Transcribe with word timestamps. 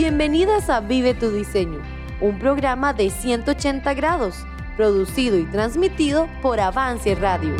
Bienvenidas 0.00 0.70
a 0.70 0.78
Vive 0.78 1.12
tu 1.12 1.32
Diseño, 1.32 1.82
un 2.20 2.38
programa 2.38 2.92
de 2.92 3.10
180 3.10 3.94
grados, 3.94 4.46
producido 4.76 5.36
y 5.36 5.44
transmitido 5.46 6.28
por 6.40 6.60
Avance 6.60 7.16
Radio. 7.16 7.56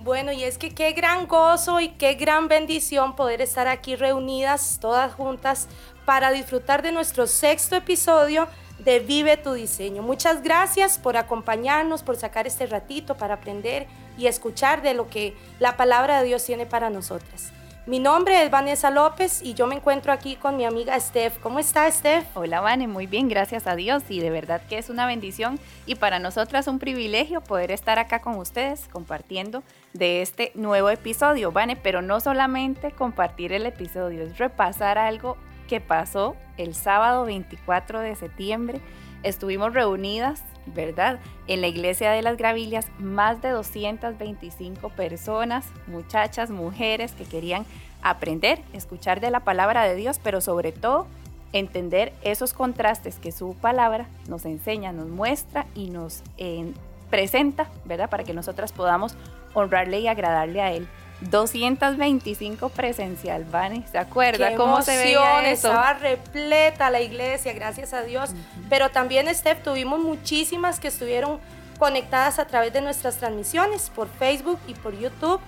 Bueno, 0.00 0.32
y 0.32 0.42
es 0.42 0.58
que 0.58 0.74
qué 0.74 0.90
gran 0.90 1.28
gozo 1.28 1.78
y 1.78 1.90
qué 1.90 2.14
gran 2.14 2.48
bendición 2.48 3.14
poder 3.14 3.40
estar 3.40 3.68
aquí 3.68 3.94
reunidas 3.94 4.78
todas 4.80 5.14
juntas 5.14 5.68
para 6.04 6.32
disfrutar 6.32 6.82
de 6.82 6.90
nuestro 6.90 7.28
sexto 7.28 7.76
episodio 7.76 8.48
de 8.84 9.00
Vive 9.00 9.36
tu 9.36 9.52
Diseño. 9.52 10.02
Muchas 10.02 10.42
gracias 10.42 10.98
por 10.98 11.16
acompañarnos, 11.16 12.02
por 12.02 12.16
sacar 12.16 12.46
este 12.46 12.66
ratito 12.66 13.16
para 13.16 13.34
aprender 13.34 13.86
y 14.16 14.26
escuchar 14.26 14.82
de 14.82 14.94
lo 14.94 15.08
que 15.08 15.36
la 15.58 15.76
palabra 15.76 16.20
de 16.20 16.26
Dios 16.26 16.44
tiene 16.44 16.66
para 16.66 16.90
nosotras. 16.90 17.52
Mi 17.86 17.98
nombre 17.98 18.44
es 18.44 18.50
Vanessa 18.50 18.90
López 18.90 19.40
y 19.42 19.54
yo 19.54 19.66
me 19.66 19.74
encuentro 19.74 20.12
aquí 20.12 20.36
con 20.36 20.56
mi 20.56 20.64
amiga 20.64 21.00
Steph. 21.00 21.38
¿Cómo 21.38 21.58
está 21.58 21.90
Steph? 21.90 22.24
Hola 22.36 22.60
Vane, 22.60 22.86
muy 22.86 23.06
bien, 23.06 23.28
gracias 23.28 23.66
a 23.66 23.74
Dios 23.74 24.02
y 24.08 24.20
de 24.20 24.30
verdad 24.30 24.60
que 24.68 24.78
es 24.78 24.90
una 24.90 25.06
bendición 25.06 25.58
y 25.86 25.94
para 25.94 26.18
nosotras 26.18 26.68
un 26.68 26.78
privilegio 26.78 27.40
poder 27.40 27.70
estar 27.70 27.98
acá 27.98 28.20
con 28.20 28.36
ustedes 28.36 28.86
compartiendo 28.92 29.62
de 29.94 30.22
este 30.22 30.52
nuevo 30.54 30.90
episodio, 30.90 31.52
Vane, 31.52 31.74
pero 31.74 32.02
no 32.02 32.20
solamente 32.20 32.92
compartir 32.92 33.52
el 33.52 33.66
episodio, 33.66 34.22
es 34.22 34.38
repasar 34.38 34.98
algo 34.98 35.36
que 35.70 35.80
pasó 35.80 36.34
el 36.56 36.74
sábado 36.74 37.24
24 37.26 38.00
de 38.00 38.16
septiembre. 38.16 38.80
Estuvimos 39.22 39.72
reunidas, 39.72 40.42
¿verdad? 40.66 41.20
En 41.46 41.60
la 41.60 41.68
iglesia 41.68 42.10
de 42.10 42.22
las 42.22 42.36
Gravillas, 42.36 42.88
más 42.98 43.40
de 43.40 43.50
225 43.50 44.88
personas, 44.88 45.64
muchachas, 45.86 46.50
mujeres 46.50 47.12
que 47.12 47.22
querían 47.22 47.66
aprender, 48.02 48.60
escuchar 48.72 49.20
de 49.20 49.30
la 49.30 49.40
palabra 49.40 49.84
de 49.84 49.94
Dios, 49.94 50.18
pero 50.20 50.40
sobre 50.40 50.72
todo 50.72 51.06
entender 51.52 52.12
esos 52.22 52.52
contrastes 52.52 53.20
que 53.20 53.30
su 53.30 53.54
palabra 53.54 54.06
nos 54.28 54.46
enseña, 54.46 54.90
nos 54.90 55.08
muestra 55.08 55.66
y 55.76 55.90
nos 55.90 56.24
eh, 56.36 56.72
presenta, 57.10 57.68
¿verdad? 57.84 58.10
Para 58.10 58.24
que 58.24 58.34
nosotras 58.34 58.72
podamos 58.72 59.14
honrarle 59.54 60.00
y 60.00 60.08
agradarle 60.08 60.62
a 60.62 60.72
Él 60.72 60.88
225 61.20 62.70
presencial, 62.70 63.44
Vani, 63.44 63.84
¿se 63.90 63.98
acuerda 63.98 64.54
cómo 64.56 64.80
se 64.82 64.96
veía 64.96 65.50
eso? 65.50 65.68
Estaba 65.68 65.92
repleta 65.94 66.90
la 66.90 67.00
iglesia, 67.00 67.52
gracias 67.52 67.92
a 67.92 68.02
Dios. 68.02 68.30
Pero 68.68 68.90
también, 68.90 69.32
Steph, 69.34 69.62
tuvimos 69.62 70.00
muchísimas 70.00 70.80
que 70.80 70.88
estuvieron 70.88 71.38
conectadas 71.78 72.38
a 72.38 72.46
través 72.46 72.72
de 72.72 72.80
nuestras 72.80 73.16
transmisiones 73.16 73.90
por 73.90 74.08
Facebook 74.08 74.58
y 74.66 74.74
por 74.74 74.98
YouTube, 74.98 75.40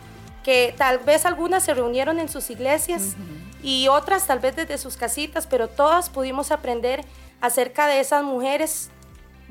que 0.42 0.74
tal 0.76 0.98
vez 0.98 1.24
algunas 1.24 1.62
se 1.62 1.74
reunieron 1.74 2.18
en 2.18 2.28
sus 2.28 2.50
iglesias 2.50 3.16
y 3.62 3.88
otras 3.88 4.26
tal 4.26 4.40
vez 4.40 4.56
desde 4.56 4.76
sus 4.78 4.96
casitas, 4.96 5.46
pero 5.46 5.68
todas 5.68 6.10
pudimos 6.10 6.50
aprender 6.50 7.04
acerca 7.40 7.86
de 7.86 8.00
esas 8.00 8.24
mujeres 8.24 8.90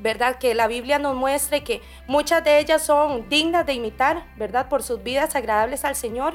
¿verdad? 0.02 0.36
Que 0.36 0.54
la 0.54 0.66
Biblia 0.66 0.98
nos 0.98 1.16
muestra 1.16 1.60
que 1.60 1.80
muchas 2.06 2.42
de 2.44 2.58
ellas 2.58 2.82
son 2.82 3.28
dignas 3.28 3.64
de 3.64 3.74
imitar, 3.74 4.24
¿verdad? 4.36 4.68
Por 4.68 4.82
sus 4.82 5.02
vidas 5.02 5.34
agradables 5.36 5.84
al 5.84 5.96
Señor, 5.96 6.34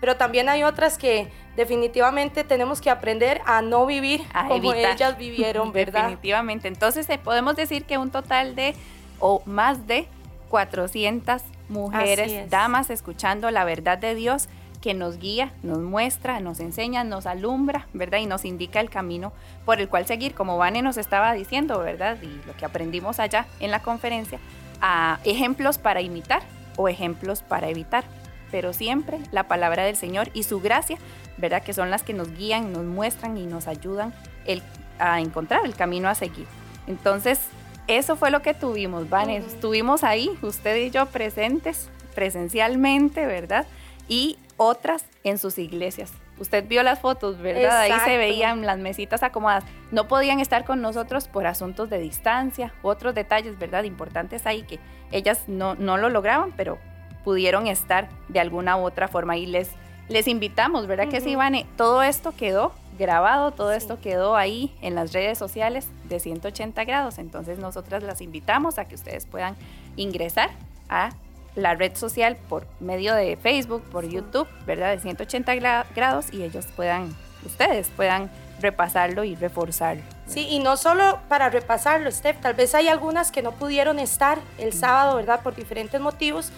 pero 0.00 0.16
también 0.16 0.48
hay 0.48 0.62
otras 0.62 0.96
que 0.96 1.28
definitivamente 1.56 2.44
tenemos 2.44 2.80
que 2.80 2.88
aprender 2.88 3.40
a 3.44 3.62
no 3.62 3.84
vivir 3.84 4.22
como 4.46 4.72
ellas 4.72 5.18
vivieron, 5.18 5.72
¿verdad? 5.72 6.02
Definitivamente. 6.02 6.68
Entonces 6.68 7.08
eh, 7.10 7.18
podemos 7.18 7.56
decir 7.56 7.84
que 7.84 7.98
un 7.98 8.10
total 8.10 8.54
de 8.54 8.74
o 9.18 9.42
más 9.44 9.86
de 9.88 10.06
400 10.48 11.42
mujeres, 11.68 12.48
damas 12.48 12.88
escuchando 12.90 13.50
la 13.50 13.64
verdad 13.64 13.98
de 13.98 14.14
Dios 14.14 14.48
que 14.80 14.94
nos 14.94 15.18
guía, 15.18 15.52
nos 15.62 15.78
muestra, 15.78 16.40
nos 16.40 16.60
enseña, 16.60 17.04
nos 17.04 17.26
alumbra, 17.26 17.86
¿verdad? 17.92 18.18
Y 18.18 18.26
nos 18.26 18.44
indica 18.44 18.80
el 18.80 18.90
camino 18.90 19.32
por 19.64 19.80
el 19.80 19.88
cual 19.88 20.06
seguir, 20.06 20.34
como 20.34 20.56
Vane 20.56 20.82
nos 20.82 20.96
estaba 20.96 21.32
diciendo, 21.32 21.78
¿verdad? 21.80 22.18
Y 22.22 22.46
lo 22.46 22.56
que 22.56 22.64
aprendimos 22.64 23.18
allá 23.18 23.46
en 23.60 23.70
la 23.70 23.80
conferencia, 23.80 24.38
a 24.80 25.18
ejemplos 25.24 25.78
para 25.78 26.00
imitar 26.00 26.42
o 26.76 26.88
ejemplos 26.88 27.42
para 27.42 27.68
evitar, 27.68 28.04
pero 28.50 28.72
siempre 28.72 29.18
la 29.32 29.48
palabra 29.48 29.84
del 29.84 29.96
Señor 29.96 30.30
y 30.32 30.44
su 30.44 30.60
gracia, 30.60 30.96
¿verdad? 31.36 31.62
Que 31.62 31.74
son 31.74 31.90
las 31.90 32.02
que 32.02 32.14
nos 32.14 32.32
guían, 32.36 32.72
nos 32.72 32.84
muestran 32.84 33.36
y 33.36 33.46
nos 33.46 33.66
ayudan 33.66 34.14
el, 34.46 34.62
a 34.98 35.20
encontrar 35.20 35.64
el 35.64 35.74
camino 35.74 36.08
a 36.08 36.14
seguir. 36.14 36.46
Entonces, 36.86 37.40
eso 37.88 38.16
fue 38.16 38.30
lo 38.30 38.42
que 38.42 38.54
tuvimos, 38.54 39.08
Vane. 39.10 39.38
Estuvimos 39.38 40.04
ahí, 40.04 40.30
usted 40.42 40.76
y 40.76 40.90
yo 40.90 41.06
presentes, 41.06 41.88
presencialmente, 42.14 43.26
¿verdad? 43.26 43.66
Y 44.08 44.38
otras 44.58 45.06
en 45.24 45.38
sus 45.38 45.58
iglesias. 45.58 46.12
Usted 46.38 46.68
vio 46.68 46.82
las 46.82 47.00
fotos, 47.00 47.38
¿verdad? 47.38 47.80
Ahí 47.80 47.92
se 48.04 48.16
veían 48.18 48.66
las 48.66 48.78
mesitas 48.78 49.22
acomodadas. 49.22 49.64
No 49.90 50.06
podían 50.06 50.40
estar 50.40 50.64
con 50.64 50.82
nosotros 50.82 51.26
por 51.26 51.46
asuntos 51.46 51.88
de 51.88 51.98
distancia, 51.98 52.74
otros 52.82 53.14
detalles, 53.14 53.58
¿verdad? 53.58 53.84
Importantes 53.84 54.46
ahí 54.46 54.62
que 54.62 54.78
ellas 55.10 55.44
no, 55.48 55.74
no 55.74 55.96
lo 55.96 56.10
lograban, 56.10 56.52
pero 56.56 56.78
pudieron 57.24 57.66
estar 57.66 58.08
de 58.28 58.40
alguna 58.40 58.76
u 58.76 58.84
otra 58.84 59.08
forma. 59.08 59.36
Y 59.36 59.46
les, 59.46 59.70
les 60.08 60.28
invitamos, 60.28 60.86
¿verdad? 60.86 61.08
Que 61.08 61.20
sí, 61.20 61.30
Ivane, 61.30 61.66
todo 61.76 62.02
esto 62.02 62.32
quedó 62.36 62.72
grabado, 62.98 63.52
todo 63.52 63.72
esto 63.72 64.00
quedó 64.00 64.36
ahí 64.36 64.76
en 64.82 64.94
las 64.94 65.12
redes 65.12 65.38
sociales 65.38 65.88
de 66.04 66.20
180 66.20 66.84
grados. 66.84 67.18
Entonces 67.18 67.58
nosotras 67.58 68.02
las 68.02 68.20
invitamos 68.20 68.78
a 68.78 68.86
que 68.86 68.94
ustedes 68.94 69.26
puedan 69.26 69.56
ingresar 69.96 70.50
a 70.88 71.10
la 71.58 71.74
red 71.74 71.96
social 71.96 72.36
por 72.48 72.66
medio 72.80 73.14
de 73.14 73.36
Facebook, 73.36 73.82
por 73.90 74.08
YouTube, 74.08 74.48
¿verdad? 74.66 74.92
De 74.92 75.00
180 75.00 75.54
grados 75.94 76.32
y 76.32 76.42
ellos 76.42 76.66
puedan, 76.76 77.14
ustedes 77.44 77.88
puedan 77.96 78.30
repasarlo 78.60 79.24
y 79.24 79.34
reforzarlo. 79.34 80.02
Sí, 80.26 80.46
y 80.48 80.58
no 80.60 80.76
solo 80.76 81.20
para 81.28 81.48
repasarlo, 81.48 82.10
Steph, 82.10 82.40
tal 82.40 82.54
vez 82.54 82.74
hay 82.74 82.88
algunas 82.88 83.30
que 83.30 83.42
no 83.42 83.52
pudieron 83.52 83.98
estar 83.98 84.38
el 84.58 84.72
sábado, 84.72 85.16
¿verdad? 85.16 85.42
Por 85.42 85.54
diferentes 85.54 86.00
motivos, 86.00 86.50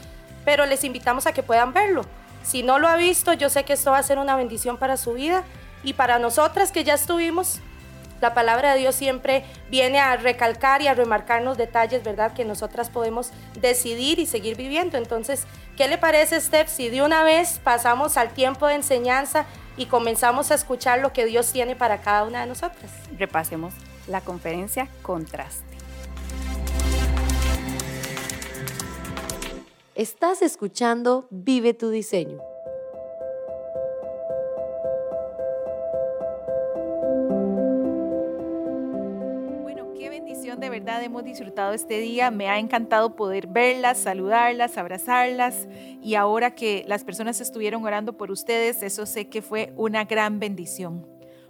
pero 0.45 0.67
les 0.67 0.85
invitamos 0.85 1.27
a 1.27 1.33
que 1.33 1.43
puedan 1.43 1.73
verlo. 1.73 2.05
Si 2.43 2.63
no 2.63 2.79
lo 2.79 2.89
ha 2.89 2.97
visto, 2.97 3.33
yo 3.33 3.51
sé 3.51 3.65
que 3.65 3.75
esto 3.75 3.91
va 3.91 3.99
a 3.99 4.03
ser 4.03 4.19
una 4.19 4.37
bendición 4.37 4.77
para 4.77 4.97
su 4.97 5.13
vida 5.15 5.45
y 5.83 5.95
para 5.95 6.19
nosotras 6.19 6.73
que 6.73 6.85
ya 6.85 6.95
estuvimos, 6.95 7.61
la 8.21 8.35
palabra 8.35 8.73
de 8.73 8.81
Dios 8.81 8.95
siempre 8.95 9.45
viene 9.71 9.99
a 9.99 10.17
recalcar 10.17 10.83
y 10.83 10.89
a 10.89 10.95
remarcarnos 10.95 11.57
detalles, 11.57 12.03
¿verdad? 12.05 12.33
Que 12.33 12.45
nosotras 12.45 12.91
podemos 12.91 13.31
decidir 13.61 14.19
y 14.19 14.27
seguir 14.27 14.57
viviendo. 14.57 14.99
Entonces, 14.99 15.47
¿qué 15.77 15.89
le 15.89 15.99
parece, 15.99 16.41
Steph, 16.41 16.69
si 16.69 16.89
de 16.89 17.03
una 17.03 17.25
vez 17.25 17.61
pasamos 17.63 18.17
al 18.17 18.31
tiempo 18.31 18.67
de 18.67 18.75
enseñanza 18.75 19.47
y 19.77 19.87
comenzamos 19.87 20.51
a 20.51 20.55
escuchar 20.55 21.01
lo 21.01 21.13
que 21.13 21.25
Dios 21.25 21.53
tiene 21.53 21.77
para 21.77 21.99
cada 21.99 22.25
una 22.25 22.41
de 22.41 22.47
nosotras? 22.47 22.91
Repasemos 23.19 23.75
la 24.07 24.21
conferencia 24.21 24.89
Contraste. 25.03 25.71
Estás 29.95 30.43
escuchando 30.43 31.27
Vive 31.31 31.75
tu 31.75 31.91
diseño 31.91 32.50
hemos 40.99 41.25
disfrutado 41.25 41.73
este 41.73 42.01
día. 42.01 42.31
Me 42.31 42.49
ha 42.49 42.59
encantado 42.59 43.15
poder 43.15 43.47
verlas, 43.47 43.99
saludarlas, 43.99 44.77
abrazarlas. 44.77 45.69
Y 46.03 46.17
ahora 46.17 46.55
que 46.55 46.85
las 46.89 47.05
personas 47.05 47.41
estuvieron 47.41 47.85
orando 47.85 48.17
por 48.17 48.31
ustedes, 48.31 48.83
eso 48.83 49.07
sé 49.07 49.29
que 49.29 49.43
fue 49.43 49.73
una 49.77 50.05
gran 50.05 50.41
bendición. 50.41 51.07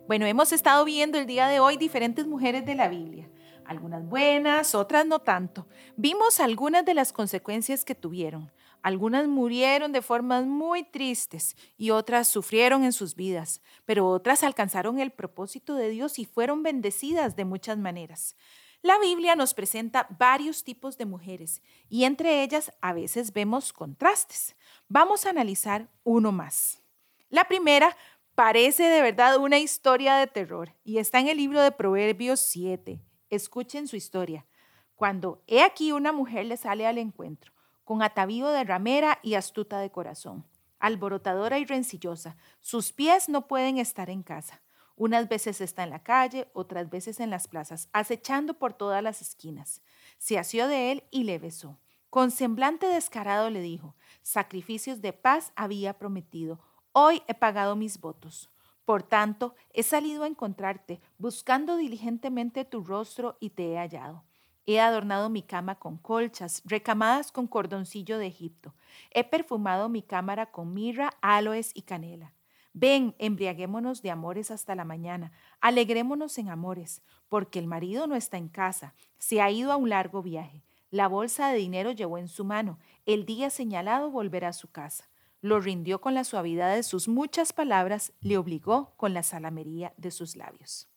Bueno, 0.07 0.27
hemos 0.27 0.53
estado 0.53 0.85
viendo 0.85 1.19
el 1.19 1.27
día 1.27 1.49
de 1.49 1.61
hoy 1.61 1.77
diferentes 1.77 2.27
mujeres 2.27 2.67
de 2.67 2.75
la 2.75 2.89
Biblia. 2.89 3.31
Algunas 3.65 4.07
buenas, 4.07 4.75
otras 4.75 5.07
no 5.07 5.21
tanto. 5.21 5.67
Vimos 5.97 6.41
algunas 6.41 6.85
de 6.85 6.95
las 6.95 7.13
consecuencias 7.13 7.85
que 7.85 7.95
tuvieron. 7.95 8.51
Algunas 8.83 9.29
murieron 9.29 9.93
de 9.93 10.01
formas 10.01 10.47
muy 10.47 10.83
tristes 10.83 11.55
y 11.77 11.91
otras 11.91 12.29
sufrieron 12.29 12.83
en 12.83 12.93
sus 12.93 13.15
vidas, 13.15 13.61
pero 13.85 14.09
otras 14.09 14.43
alcanzaron 14.43 14.99
el 14.99 15.11
propósito 15.11 15.75
de 15.75 15.91
Dios 15.91 16.19
y 16.19 16.25
fueron 16.25 16.63
bendecidas 16.63 17.37
de 17.37 17.45
muchas 17.45 17.77
maneras. 17.77 18.37
La 18.83 18.99
Biblia 18.99 19.37
nos 19.37 19.53
presenta 19.53 20.07
varios 20.19 20.65
tipos 20.65 20.97
de 20.97 21.05
mujeres 21.05 21.61
y 21.91 22.05
entre 22.05 22.43
ellas 22.43 22.73
a 22.81 22.95
veces 22.95 23.35
vemos 23.35 23.75
contrastes. 23.75 24.57
Vamos 24.89 25.27
a 25.27 25.31
analizar 25.31 25.91
uno 26.03 26.33
más. 26.33 26.83
La 27.29 27.45
primera 27.45 27.95
parece 28.35 28.85
de 28.85 29.03
verdad 29.03 29.37
una 29.37 29.59
historia 29.59 30.17
de 30.17 30.27
terror 30.27 30.75
y 30.83 30.97
está 30.97 31.21
en 31.21 31.29
el 31.29 31.37
libro 31.37 31.61
de 31.61 31.73
Proverbios 31.73 32.41
7. 32.41 33.03
Escuchen 33.29 33.87
su 33.87 33.97
historia. 33.97 34.47
Cuando 34.95 35.43
he 35.47 35.63
aquí 35.63 35.93
una 35.93 36.13
mujer 36.13 36.47
le 36.47 36.57
sale 36.57 36.87
al 36.87 36.97
encuentro, 36.97 37.53
con 37.85 38.03
atavío 38.03 38.49
de 38.49 38.65
ramera 38.65 39.19
y 39.23 39.35
astuta 39.35 39.79
de 39.79 39.91
corazón, 39.91 40.47
alborotadora 40.79 41.59
y 41.59 41.67
rencillosa, 41.67 42.39
sus 42.61 42.93
pies 42.93 43.29
no 43.29 43.47
pueden 43.47 43.77
estar 43.77 44.09
en 44.09 44.23
casa 44.23 44.63
Unas 44.97 45.29
veces 45.29 45.61
está 45.61 45.85
en 45.85 45.91
la 45.91 46.03
calle, 46.03 46.49
otras 46.53 46.91
veces 46.91 47.21
en 47.21 47.31
las 47.31 47.49
plazas, 47.49 47.89
acechando 47.93 48.55
por 48.55 48.75
todas 48.75 49.03
las 49.03 49.21
esquinas. 49.21 49.83
Se 50.19 50.39
asió 50.39 50.69
de 50.69 50.93
él 50.93 51.05
y 51.11 51.25
le 51.25 51.39
besó. 51.39 51.79
Con 52.11 52.31
semblante 52.31 52.87
descarado 52.87 53.51
le 53.51 53.61
dijo, 53.61 53.95
sacrificios 54.23 55.01
de 55.01 55.13
paz 55.13 55.53
había 55.55 55.95
prometido, 55.95 56.59
hoy 56.93 57.23
he 57.29 57.35
pagado 57.35 57.77
mis 57.77 58.01
votos. 58.01 58.51
Por 58.85 59.05
tanto, 59.05 59.55
he 59.73 59.85
salido 59.85 60.25
a 60.25 60.27
encontrarte, 60.27 61.01
buscando 61.19 61.77
diligentemente 61.77 62.65
tu 62.65 62.83
rostro 62.83 63.37
y 63.39 63.51
te 63.51 63.73
he 63.73 63.79
hallado. 63.79 64.25
He 64.67 64.81
adornado 64.81 65.31
mi 65.31 65.43
cama 65.43 65.79
con 65.79 65.97
colchas, 65.97 66.63
recamadas 66.65 67.33
con 67.33 67.47
cordoncillo 67.47 68.19
de 68.19 68.27
Egipto. 68.27 68.75
He 69.13 69.25
perfumado 69.25 69.89
mi 69.89 70.03
cámara 70.03 70.47
con 70.51 70.75
mirra, 70.75 71.11
aloes 71.21 71.71
y 71.75 71.83
canela. 71.83 72.33
Ven, 72.73 73.15
embriaguémonos 73.19 74.01
de 74.01 74.11
amores 74.11 74.51
hasta 74.51 74.75
la 74.75 74.85
mañana, 74.85 75.33
alegrémonos 75.61 76.39
en 76.39 76.49
amores, 76.49 77.03
porque 77.29 77.59
el 77.59 77.67
marido 77.67 78.07
no 78.07 78.15
está 78.15 78.37
en 78.37 78.49
casa, 78.49 78.95
se 79.19 79.41
ha 79.41 79.51
ido 79.51 79.73
a 79.73 79.77
un 79.77 79.89
largo 79.91 80.23
viaje. 80.23 80.63
La 80.91 81.09
bolsa 81.09 81.49
de 81.49 81.59
dinero 81.59 81.93
llevó 81.93 82.19
en 82.19 82.29
su 82.29 82.45
mano, 82.45 82.79
el 83.07 83.27
día 83.27 83.51
señalado 83.51 84.11
volverá 84.11 84.49
a 84.49 84.53
su 84.53 84.71
casa. 84.71 85.09
Lo 85.41 85.61
rindió 85.61 86.01
con 86.01 86.15
la 86.15 86.25
suavidad 86.25 86.75
de 86.75 86.83
sus 86.83 87.09
muchas 87.09 87.53
palabras, 87.53 88.13
le 88.21 88.37
obligó 88.37 88.93
con 88.97 89.15
la 89.15 89.23
salamería 89.23 89.95
de 89.97 90.11
sus 90.11 90.37
labios. 90.37 90.89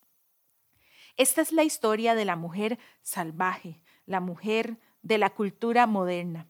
Esta 1.16 1.40
es 1.40 1.52
la 1.52 1.64
historia 1.64 2.14
de 2.14 2.24
la 2.24 2.36
mujer 2.36 2.78
salvaje, 3.02 3.80
la 4.04 4.20
mujer 4.20 4.78
de 5.02 5.18
la 5.18 5.30
cultura 5.30 5.86
moderna. 5.86 6.48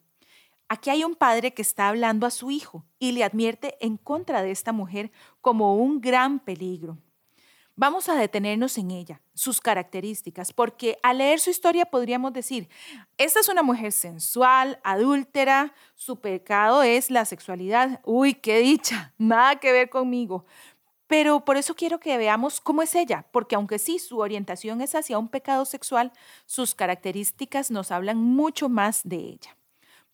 Aquí 0.68 0.90
hay 0.90 1.04
un 1.04 1.14
padre 1.14 1.52
que 1.52 1.62
está 1.62 1.88
hablando 1.88 2.26
a 2.26 2.30
su 2.30 2.50
hijo 2.50 2.84
y 2.98 3.12
le 3.12 3.24
advierte 3.24 3.76
en 3.80 3.96
contra 3.96 4.42
de 4.42 4.50
esta 4.50 4.72
mujer 4.72 5.12
como 5.40 5.76
un 5.76 6.00
gran 6.00 6.40
peligro. 6.40 6.98
Vamos 7.76 8.08
a 8.08 8.14
detenernos 8.14 8.78
en 8.78 8.92
ella, 8.92 9.20
sus 9.34 9.60
características, 9.60 10.52
porque 10.52 10.96
al 11.02 11.18
leer 11.18 11.40
su 11.40 11.50
historia 11.50 11.86
podríamos 11.86 12.32
decir, 12.32 12.68
esta 13.18 13.40
es 13.40 13.48
una 13.48 13.64
mujer 13.64 13.90
sensual, 13.90 14.78
adúltera, 14.84 15.74
su 15.96 16.20
pecado 16.20 16.84
es 16.84 17.10
la 17.10 17.24
sexualidad. 17.24 18.00
Uy, 18.04 18.34
qué 18.34 18.60
dicha, 18.60 19.12
nada 19.18 19.56
que 19.56 19.72
ver 19.72 19.90
conmigo. 19.90 20.46
Pero 21.08 21.44
por 21.44 21.56
eso 21.56 21.74
quiero 21.74 21.98
que 21.98 22.16
veamos 22.16 22.60
cómo 22.60 22.80
es 22.80 22.94
ella, 22.94 23.26
porque 23.32 23.56
aunque 23.56 23.80
sí 23.80 23.98
su 23.98 24.18
orientación 24.18 24.80
es 24.80 24.94
hacia 24.94 25.18
un 25.18 25.28
pecado 25.28 25.64
sexual, 25.64 26.12
sus 26.46 26.76
características 26.76 27.72
nos 27.72 27.90
hablan 27.90 28.18
mucho 28.18 28.68
más 28.68 29.02
de 29.02 29.16
ella. 29.16 29.56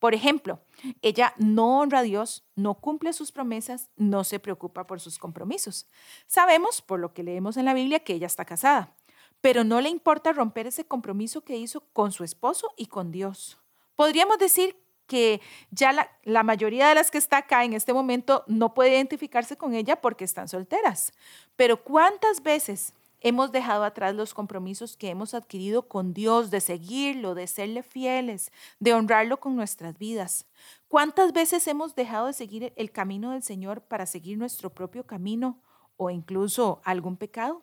Por 0.00 0.14
ejemplo, 0.14 0.58
ella 1.02 1.34
no 1.36 1.78
honra 1.78 2.00
a 2.00 2.02
Dios, 2.02 2.42
no 2.56 2.74
cumple 2.74 3.12
sus 3.12 3.30
promesas, 3.30 3.90
no 3.96 4.24
se 4.24 4.40
preocupa 4.40 4.86
por 4.86 4.98
sus 4.98 5.18
compromisos. 5.18 5.86
Sabemos, 6.26 6.80
por 6.80 6.98
lo 6.98 7.12
que 7.12 7.22
leemos 7.22 7.58
en 7.58 7.66
la 7.66 7.74
Biblia, 7.74 8.00
que 8.00 8.14
ella 8.14 8.26
está 8.26 8.46
casada, 8.46 8.96
pero 9.42 9.62
no 9.62 9.80
le 9.82 9.90
importa 9.90 10.32
romper 10.32 10.66
ese 10.66 10.86
compromiso 10.86 11.42
que 11.42 11.58
hizo 11.58 11.82
con 11.92 12.12
su 12.12 12.24
esposo 12.24 12.72
y 12.78 12.86
con 12.86 13.12
Dios. 13.12 13.58
Podríamos 13.94 14.38
decir 14.38 14.74
que 15.06 15.42
ya 15.70 15.92
la, 16.24 16.42
mayoría 16.44 16.88
de 16.88 16.94
las 16.94 17.10
que 17.10 17.18
está 17.18 17.38
acá 17.38 17.64
en 17.64 17.74
este 17.74 17.92
momento 17.92 18.44
no 18.46 18.72
puede 18.72 18.92
identificarse 18.92 19.56
con 19.56 19.74
ella 19.74 20.00
porque 20.00 20.24
están 20.24 20.48
solteras. 20.48 21.12
Pero 21.56 21.82
¿cuántas 21.82 22.42
veces 22.42 22.94
hemos 23.20 23.52
dejado 23.52 23.84
atrás 23.84 24.14
los 24.14 24.34
compromisos 24.34 24.96
que 24.96 25.10
hemos 25.10 25.34
adquirido 25.34 25.88
con 25.88 26.12
Dios, 26.12 26.50
de 26.50 26.60
seguirlo, 26.60 27.34
de 27.34 27.46
serle 27.46 27.82
fieles, 27.82 28.50
de 28.78 28.94
honrarlo 28.94 29.40
con 29.40 29.56
nuestras 29.56 29.98
vidas? 29.98 30.46
¿Cuántas 30.88 31.32
veces 31.32 31.66
hemos 31.68 31.94
dejado 31.94 32.26
de 32.26 32.32
seguir 32.32 32.72
el 32.76 32.90
camino 32.90 33.30
del 33.30 33.42
Señor 33.42 33.82
para 33.82 34.06
seguir 34.06 34.38
nuestro 34.38 34.70
propio 34.70 35.06
camino 35.06 35.60
o 35.96 36.10
incluso 36.10 36.80
algún 36.84 37.16
pecado? 37.16 37.62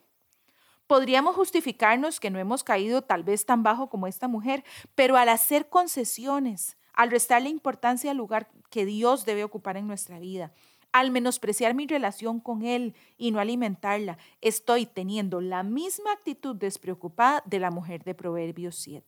Podríamos 0.88 1.36
justificarnos 1.36 2.19
que 2.19 2.30
no 2.30 2.39
hemos 2.39 2.63
caído 2.63 3.01
tal 3.01 3.24
vez 3.24 3.45
tan 3.45 3.62
bajo 3.62 3.89
como 3.89 4.07
esta 4.07 4.30
mujer, 4.30 4.63
pero 4.95 5.18
al 5.18 5.27
hacer 5.27 5.68
concesiones, 5.68 6.77
al 6.94 7.12
restarle 7.12 7.50
importancia 7.50 8.12
al 8.12 8.18
lugar 8.18 8.50
que 8.69 8.86
Dios 8.86 9.25
debe 9.25 9.44
ocupar 9.44 9.75
en 9.75 9.88
nuestra 9.88 10.18
vida, 10.19 10.54
al 10.99 11.11
menospreciar 11.11 11.75
mi 11.75 11.85
relación 11.85 12.39
con 12.39 12.63
Él 12.63 12.95
y 13.17 13.29
no 13.29 13.39
alimentarla, 13.39 14.17
estoy 14.41 14.88
teniendo 14.88 15.41
la 15.41 15.61
misma 15.61 16.11
actitud 16.11 16.55
despreocupada 16.55 17.44
de 17.45 17.59
la 17.59 17.69
mujer 17.69 18.03
de 18.03 18.15
Proverbios 18.15 18.75
7. 18.77 19.05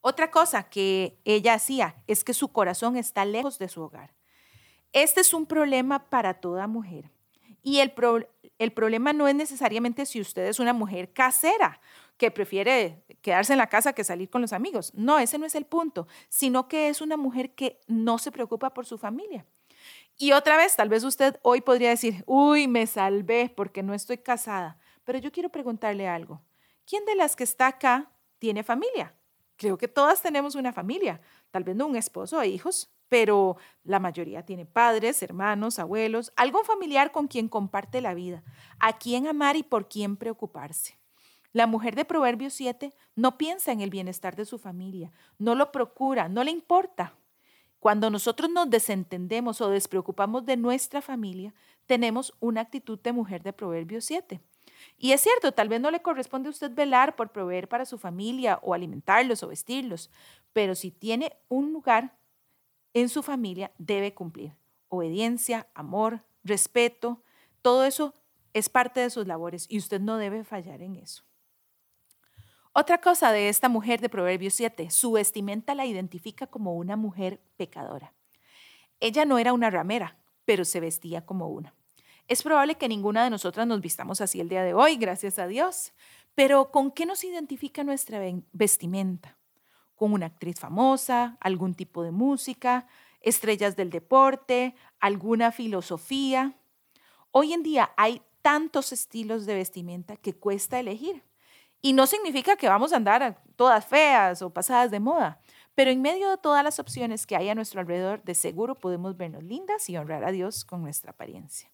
Otra 0.00 0.30
cosa 0.30 0.62
que 0.62 1.18
ella 1.26 1.52
hacía 1.52 1.96
es 2.06 2.24
que 2.24 2.32
su 2.32 2.48
corazón 2.48 2.96
está 2.96 3.26
lejos 3.26 3.58
de 3.58 3.68
su 3.68 3.82
hogar. 3.82 4.14
Este 4.92 5.20
es 5.20 5.34
un 5.34 5.44
problema 5.44 6.08
para 6.08 6.32
toda 6.32 6.66
mujer. 6.66 7.10
Y 7.62 7.80
el, 7.80 7.92
el 8.58 8.72
problema 8.72 9.12
no 9.12 9.28
es 9.28 9.34
necesariamente 9.34 10.06
si 10.06 10.22
usted 10.22 10.46
es 10.46 10.58
una 10.58 10.72
mujer 10.72 11.12
casera 11.12 11.80
que 12.16 12.30
prefiere 12.30 13.04
quedarse 13.20 13.52
en 13.52 13.58
la 13.58 13.66
casa 13.66 13.92
que 13.92 14.04
salir 14.04 14.30
con 14.30 14.40
los 14.40 14.54
amigos. 14.54 14.90
No, 14.94 15.18
ese 15.18 15.38
no 15.38 15.44
es 15.44 15.54
el 15.54 15.66
punto, 15.66 16.06
sino 16.30 16.66
que 16.66 16.88
es 16.88 17.02
una 17.02 17.18
mujer 17.18 17.54
que 17.54 17.78
no 17.88 18.16
se 18.16 18.32
preocupa 18.32 18.72
por 18.72 18.86
su 18.86 18.96
familia. 18.96 19.44
Y 20.18 20.32
otra 20.32 20.56
vez, 20.56 20.74
tal 20.76 20.88
vez 20.88 21.04
usted 21.04 21.38
hoy 21.42 21.60
podría 21.60 21.90
decir, 21.90 22.24
uy, 22.26 22.68
me 22.68 22.86
salvé 22.86 23.52
porque 23.54 23.82
no 23.82 23.92
estoy 23.92 24.18
casada. 24.18 24.78
Pero 25.04 25.18
yo 25.18 25.30
quiero 25.30 25.50
preguntarle 25.50 26.08
algo. 26.08 26.42
¿Quién 26.86 27.04
de 27.04 27.14
las 27.14 27.36
que 27.36 27.44
está 27.44 27.66
acá 27.66 28.10
tiene 28.38 28.62
familia? 28.62 29.14
Creo 29.56 29.76
que 29.76 29.88
todas 29.88 30.22
tenemos 30.22 30.54
una 30.54 30.72
familia, 30.72 31.20
tal 31.50 31.64
vez 31.64 31.76
no 31.76 31.86
un 31.86 31.96
esposo 31.96 32.40
e 32.40 32.48
hijos, 32.48 32.90
pero 33.08 33.56
la 33.84 33.98
mayoría 33.98 34.44
tiene 34.44 34.66
padres, 34.66 35.22
hermanos, 35.22 35.78
abuelos, 35.78 36.32
algún 36.36 36.64
familiar 36.64 37.12
con 37.12 37.28
quien 37.28 37.48
comparte 37.48 38.00
la 38.00 38.14
vida, 38.14 38.42
a 38.78 38.98
quien 38.98 39.26
amar 39.26 39.56
y 39.56 39.62
por 39.62 39.88
quien 39.88 40.16
preocuparse. 40.16 40.98
La 41.52 41.66
mujer 41.66 41.94
de 41.94 42.04
Proverbios 42.04 42.52
7 42.54 42.92
no 43.14 43.38
piensa 43.38 43.72
en 43.72 43.80
el 43.80 43.90
bienestar 43.90 44.36
de 44.36 44.44
su 44.44 44.58
familia, 44.58 45.12
no 45.38 45.54
lo 45.54 45.72
procura, 45.72 46.28
no 46.28 46.44
le 46.44 46.50
importa. 46.50 47.14
Cuando 47.86 48.10
nosotros 48.10 48.50
nos 48.50 48.68
desentendemos 48.68 49.60
o 49.60 49.70
despreocupamos 49.70 50.44
de 50.44 50.56
nuestra 50.56 51.00
familia, 51.00 51.54
tenemos 51.86 52.34
una 52.40 52.62
actitud 52.62 52.98
de 52.98 53.12
mujer 53.12 53.44
de 53.44 53.52
Proverbios 53.52 54.04
7. 54.06 54.40
Y 54.98 55.12
es 55.12 55.20
cierto, 55.20 55.52
tal 55.52 55.68
vez 55.68 55.80
no 55.80 55.92
le 55.92 56.02
corresponde 56.02 56.48
a 56.48 56.50
usted 56.50 56.72
velar 56.74 57.14
por 57.14 57.30
proveer 57.30 57.68
para 57.68 57.86
su 57.86 57.96
familia 57.96 58.58
o 58.62 58.74
alimentarlos 58.74 59.44
o 59.44 59.46
vestirlos, 59.46 60.10
pero 60.52 60.74
si 60.74 60.90
tiene 60.90 61.36
un 61.48 61.72
lugar 61.72 62.18
en 62.92 63.08
su 63.08 63.22
familia, 63.22 63.70
debe 63.78 64.12
cumplir. 64.14 64.56
Obediencia, 64.88 65.68
amor, 65.72 66.24
respeto, 66.42 67.22
todo 67.62 67.84
eso 67.84 68.14
es 68.52 68.68
parte 68.68 68.98
de 68.98 69.10
sus 69.10 69.28
labores 69.28 69.64
y 69.68 69.78
usted 69.78 70.00
no 70.00 70.16
debe 70.16 70.42
fallar 70.42 70.82
en 70.82 70.96
eso. 70.96 71.22
Otra 72.78 73.00
cosa 73.00 73.32
de 73.32 73.48
esta 73.48 73.70
mujer 73.70 74.02
de 74.02 74.10
Proverbios 74.10 74.52
7, 74.52 74.90
su 74.90 75.12
vestimenta 75.12 75.74
la 75.74 75.86
identifica 75.86 76.46
como 76.46 76.74
una 76.74 76.94
mujer 76.94 77.40
pecadora. 77.56 78.12
Ella 79.00 79.24
no 79.24 79.38
era 79.38 79.54
una 79.54 79.70
ramera, 79.70 80.18
pero 80.44 80.66
se 80.66 80.78
vestía 80.80 81.24
como 81.24 81.48
una. 81.48 81.72
Es 82.28 82.42
probable 82.42 82.74
que 82.74 82.86
ninguna 82.86 83.24
de 83.24 83.30
nosotras 83.30 83.66
nos 83.66 83.80
vistamos 83.80 84.20
así 84.20 84.40
el 84.40 84.50
día 84.50 84.62
de 84.62 84.74
hoy, 84.74 84.96
gracias 84.96 85.38
a 85.38 85.46
Dios. 85.46 85.94
Pero 86.34 86.70
¿con 86.70 86.90
qué 86.90 87.06
nos 87.06 87.24
identifica 87.24 87.82
nuestra 87.82 88.20
vestimenta? 88.52 89.38
¿Con 89.94 90.12
una 90.12 90.26
actriz 90.26 90.60
famosa, 90.60 91.38
algún 91.40 91.72
tipo 91.72 92.02
de 92.02 92.10
música, 92.10 92.86
estrellas 93.22 93.74
del 93.76 93.88
deporte, 93.88 94.74
alguna 95.00 95.50
filosofía? 95.50 96.58
Hoy 97.30 97.54
en 97.54 97.62
día 97.62 97.92
hay 97.96 98.20
tantos 98.42 98.92
estilos 98.92 99.46
de 99.46 99.54
vestimenta 99.54 100.18
que 100.18 100.34
cuesta 100.34 100.78
elegir. 100.78 101.22
Y 101.82 101.92
no 101.92 102.06
significa 102.06 102.56
que 102.56 102.68
vamos 102.68 102.92
a 102.92 102.96
andar 102.96 103.42
todas 103.56 103.84
feas 103.86 104.42
o 104.42 104.50
pasadas 104.50 104.90
de 104.90 105.00
moda, 105.00 105.40
pero 105.74 105.90
en 105.90 106.02
medio 106.02 106.30
de 106.30 106.38
todas 106.38 106.64
las 106.64 106.78
opciones 106.78 107.26
que 107.26 107.36
hay 107.36 107.48
a 107.48 107.54
nuestro 107.54 107.80
alrededor, 107.80 108.22
de 108.24 108.34
seguro 108.34 108.74
podemos 108.74 109.16
vernos 109.16 109.44
lindas 109.44 109.88
y 109.90 109.96
honrar 109.96 110.24
a 110.24 110.32
Dios 110.32 110.64
con 110.64 110.82
nuestra 110.82 111.10
apariencia. 111.10 111.70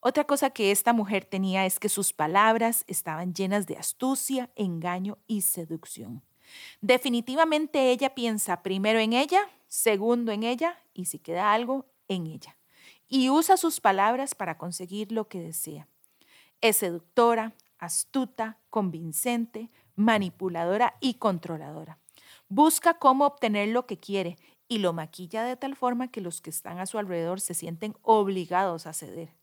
Otra 0.00 0.24
cosa 0.24 0.50
que 0.50 0.70
esta 0.70 0.92
mujer 0.92 1.26
tenía 1.26 1.66
es 1.66 1.78
que 1.78 1.90
sus 1.90 2.12
palabras 2.12 2.84
estaban 2.86 3.34
llenas 3.34 3.66
de 3.66 3.76
astucia, 3.76 4.50
engaño 4.56 5.18
y 5.26 5.42
seducción. 5.42 6.22
Definitivamente 6.80 7.90
ella 7.90 8.14
piensa 8.14 8.62
primero 8.62 8.98
en 8.98 9.12
ella, 9.12 9.40
segundo 9.68 10.32
en 10.32 10.42
ella 10.42 10.78
y 10.94 11.04
si 11.04 11.18
queda 11.18 11.52
algo, 11.52 11.86
en 12.08 12.26
ella. 12.26 12.56
Y 13.08 13.28
usa 13.28 13.56
sus 13.56 13.80
palabras 13.80 14.34
para 14.34 14.56
conseguir 14.56 15.12
lo 15.12 15.28
que 15.28 15.40
desea. 15.40 15.86
Es 16.60 16.78
seductora, 16.78 17.52
astuta, 17.80 18.58
convincente, 18.68 19.70
manipuladora 19.96 20.96
y 21.00 21.14
controladora. 21.14 21.98
Busca 22.48 22.98
cómo 22.98 23.26
obtener 23.26 23.68
lo 23.68 23.86
que 23.86 23.98
quiere 23.98 24.36
y 24.68 24.78
lo 24.78 24.92
maquilla 24.92 25.42
de 25.42 25.56
tal 25.56 25.74
forma 25.74 26.12
que 26.12 26.20
los 26.20 26.40
que 26.40 26.50
están 26.50 26.78
a 26.78 26.86
su 26.86 26.98
alrededor 26.98 27.40
se 27.40 27.54
sienten 27.54 27.96
obligados 28.02 28.86
a 28.86 28.92
ceder. 28.92 29.34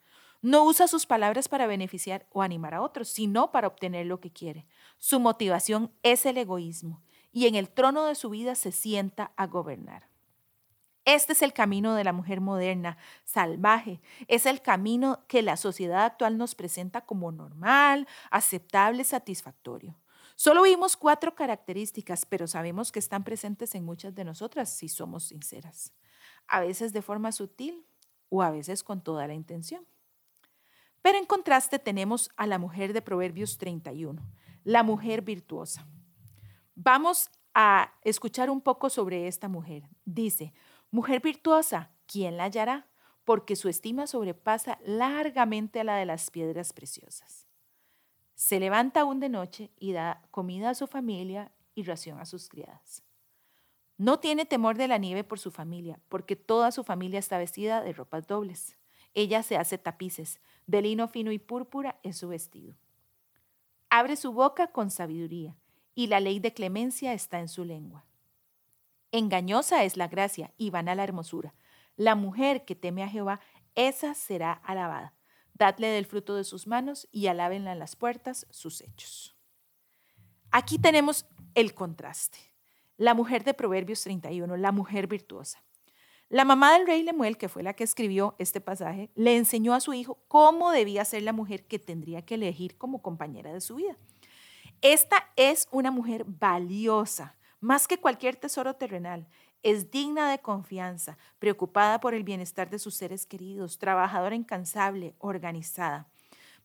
No 0.42 0.64
usa 0.64 0.88
sus 0.88 1.06
palabras 1.06 1.50
para 1.50 1.68
beneficiar 1.68 2.28
o 2.32 2.44
animar 2.44 2.76
a 2.76 2.82
otros, 2.82 3.10
sino 3.10 3.52
para 3.52 3.68
obtener 3.68 4.06
lo 4.06 4.20
que 4.20 4.32
quiere. 4.32 4.68
Su 4.98 5.20
motivación 5.20 5.92
es 6.04 6.26
el 6.26 6.38
egoísmo 6.38 7.02
y 7.32 7.48
en 7.48 7.56
el 7.56 7.70
trono 7.70 8.06
de 8.06 8.16
su 8.16 8.30
vida 8.30 8.56
se 8.56 8.72
sienta 8.72 9.32
a 9.36 9.48
gobernar. 9.48 10.10
Este 11.08 11.32
es 11.32 11.42
el 11.42 11.54
camino 11.54 11.96
de 11.96 12.04
la 12.04 12.12
mujer 12.12 12.42
moderna, 12.42 12.98
salvaje. 13.24 14.02
Es 14.28 14.46
el 14.46 14.62
camino 14.62 15.24
que 15.30 15.42
la 15.42 15.56
sociedad 15.56 16.04
actual 16.04 16.38
nos 16.38 16.54
presenta 16.54 17.06
como 17.06 17.32
normal, 17.32 18.06
aceptable, 18.30 19.06
satisfactorio. 19.06 19.98
Solo 20.36 20.64
vimos 20.64 20.98
cuatro 20.98 21.34
características, 21.34 22.26
pero 22.26 22.46
sabemos 22.46 22.92
que 22.92 23.00
están 23.00 23.24
presentes 23.24 23.74
en 23.74 23.86
muchas 23.86 24.16
de 24.16 24.26
nosotras 24.26 24.68
si 24.68 24.90
somos 24.90 25.24
sinceras. 25.24 25.94
A 26.46 26.60
veces 26.60 26.92
de 26.92 27.02
forma 27.02 27.32
sutil 27.32 27.86
o 28.28 28.42
a 28.42 28.52
veces 28.52 28.84
con 28.84 29.00
toda 29.00 29.28
la 29.28 29.34
intención. 29.34 29.88
Pero 31.02 31.18
en 31.18 31.26
contraste 31.26 31.80
tenemos 31.80 32.32
a 32.36 32.48
la 32.48 32.60
mujer 32.60 32.92
de 32.92 33.02
Proverbios 33.02 33.58
31, 33.58 34.22
la 34.66 34.84
mujer 34.84 35.22
virtuosa. 35.22 35.88
Vamos 36.76 37.30
a 37.60 37.94
escuchar 38.04 38.52
un 38.52 38.62
poco 38.62 38.88
sobre 38.88 39.28
esta 39.28 39.48
mujer. 39.48 39.90
Dice, 40.06 40.54
Mujer 40.98 41.22
virtuosa, 41.22 41.92
¿quién 42.08 42.38
la 42.38 42.46
hallará? 42.46 42.88
Porque 43.24 43.56
su 43.56 43.70
estima 43.70 44.08
sobrepasa 44.08 44.80
largamente 44.84 45.80
a 45.80 45.84
la 45.84 45.96
de 45.96 46.08
las 46.08 46.32
piedras 46.32 46.74
preciosas. 46.74 47.46
Se 48.34 48.60
levanta 48.60 49.02
aún 49.02 49.20
de 49.20 49.30
noche 49.30 49.70
y 49.78 49.92
da 49.92 50.24
comida 50.32 50.72
a 50.72 50.74
su 50.74 50.88
familia 50.88 51.52
y 51.76 51.84
ración 51.84 52.20
a 52.20 52.26
sus 52.26 52.50
criadas. 52.50 53.04
No 54.00 54.20
tiene 54.20 54.46
temor 54.46 54.76
de 54.76 54.88
la 54.88 54.98
nieve 54.98 55.24
por 55.24 55.38
su 55.38 55.52
familia, 55.52 56.00
porque 56.10 56.36
toda 56.36 56.72
su 56.72 56.84
familia 56.84 57.20
está 57.20 57.38
vestida 57.38 57.84
de 57.84 57.94
ropas 57.94 58.26
dobles. 58.26 58.76
Ella 59.14 59.44
se 59.44 59.56
hace 59.56 59.78
tapices, 59.78 60.40
de 60.66 60.82
lino 60.82 61.08
fino 61.08 61.32
y 61.32 61.38
púrpura 61.38 62.00
es 62.02 62.18
su 62.18 62.30
vestido. 62.30 62.74
Abre 63.92 64.16
su 64.16 64.32
boca 64.32 64.72
con 64.72 64.90
sabiduría, 64.90 65.60
y 65.94 66.08
la 66.08 66.20
ley 66.20 66.40
de 66.40 66.56
clemencia 66.56 67.14
está 67.14 67.40
en 67.40 67.50
su 67.50 67.66
lengua. 67.66 68.08
Engañosa 69.12 69.84
es 69.84 69.98
la 69.98 70.08
gracia 70.08 70.54
y 70.58 70.70
vana 70.70 70.96
la 70.96 71.04
hermosura. 71.04 71.54
La 71.96 72.16
mujer 72.16 72.66
que 72.66 72.76
teme 72.76 73.04
a 73.04 73.10
Jehová, 73.10 73.40
esa 73.76 74.14
será 74.14 74.54
alabada. 74.54 75.14
Dadle 75.54 75.88
del 75.88 76.06
fruto 76.06 76.36
de 76.36 76.44
sus 76.44 76.68
manos 76.68 77.08
y 77.12 77.28
alábenla 77.28 77.72
en 77.72 77.80
las 77.80 77.96
puertas 77.96 78.46
sus 78.52 78.82
hechos. 78.82 79.36
Aquí 80.52 80.78
tenemos 80.78 81.26
el 81.56 81.74
contraste. 81.74 82.38
La 82.98 83.14
mujer 83.14 83.44
de 83.44 83.54
Proverbios 83.54 84.02
31, 84.02 84.58
la 84.58 84.72
mujer 84.72 85.08
virtuosa. 85.08 85.64
La 86.30 86.44
mamá 86.44 86.74
del 86.74 86.86
rey 86.86 87.04
Lemuel, 87.04 87.38
que 87.38 87.48
fue 87.48 87.64
la 87.64 87.74
que 87.74 87.86
escribió 87.86 88.36
este 88.38 88.60
pasaje, 88.60 89.10
le 89.16 89.38
enseñó 89.38 89.74
a 89.74 89.80
su 89.80 89.94
hijo 89.94 90.20
cómo 90.28 90.72
debía 90.72 91.06
ser 91.06 91.24
la 91.24 91.32
mujer 91.32 91.66
que 91.66 91.80
tendría 91.80 92.22
que 92.22 92.36
elegir 92.36 92.78
como 92.78 93.02
compañera 93.02 93.54
de 93.54 93.62
su 93.62 93.76
vida. 93.76 93.98
Esta 94.82 95.32
es 95.38 95.70
una 95.72 95.90
mujer 95.90 96.26
valiosa, 96.26 97.37
más 97.60 97.88
que 97.88 98.00
cualquier 98.00 98.36
tesoro 98.36 98.76
terrenal, 98.76 99.28
es 99.64 99.92
digna 99.92 100.32
de 100.32 100.40
confianza, 100.40 101.18
preocupada 101.40 102.00
por 102.00 102.14
el 102.14 102.24
bienestar 102.24 102.70
de 102.70 102.80
sus 102.80 102.96
seres 102.96 103.26
queridos, 103.26 103.80
trabajadora 103.80 104.36
incansable, 104.36 105.16
organizada. 105.20 106.08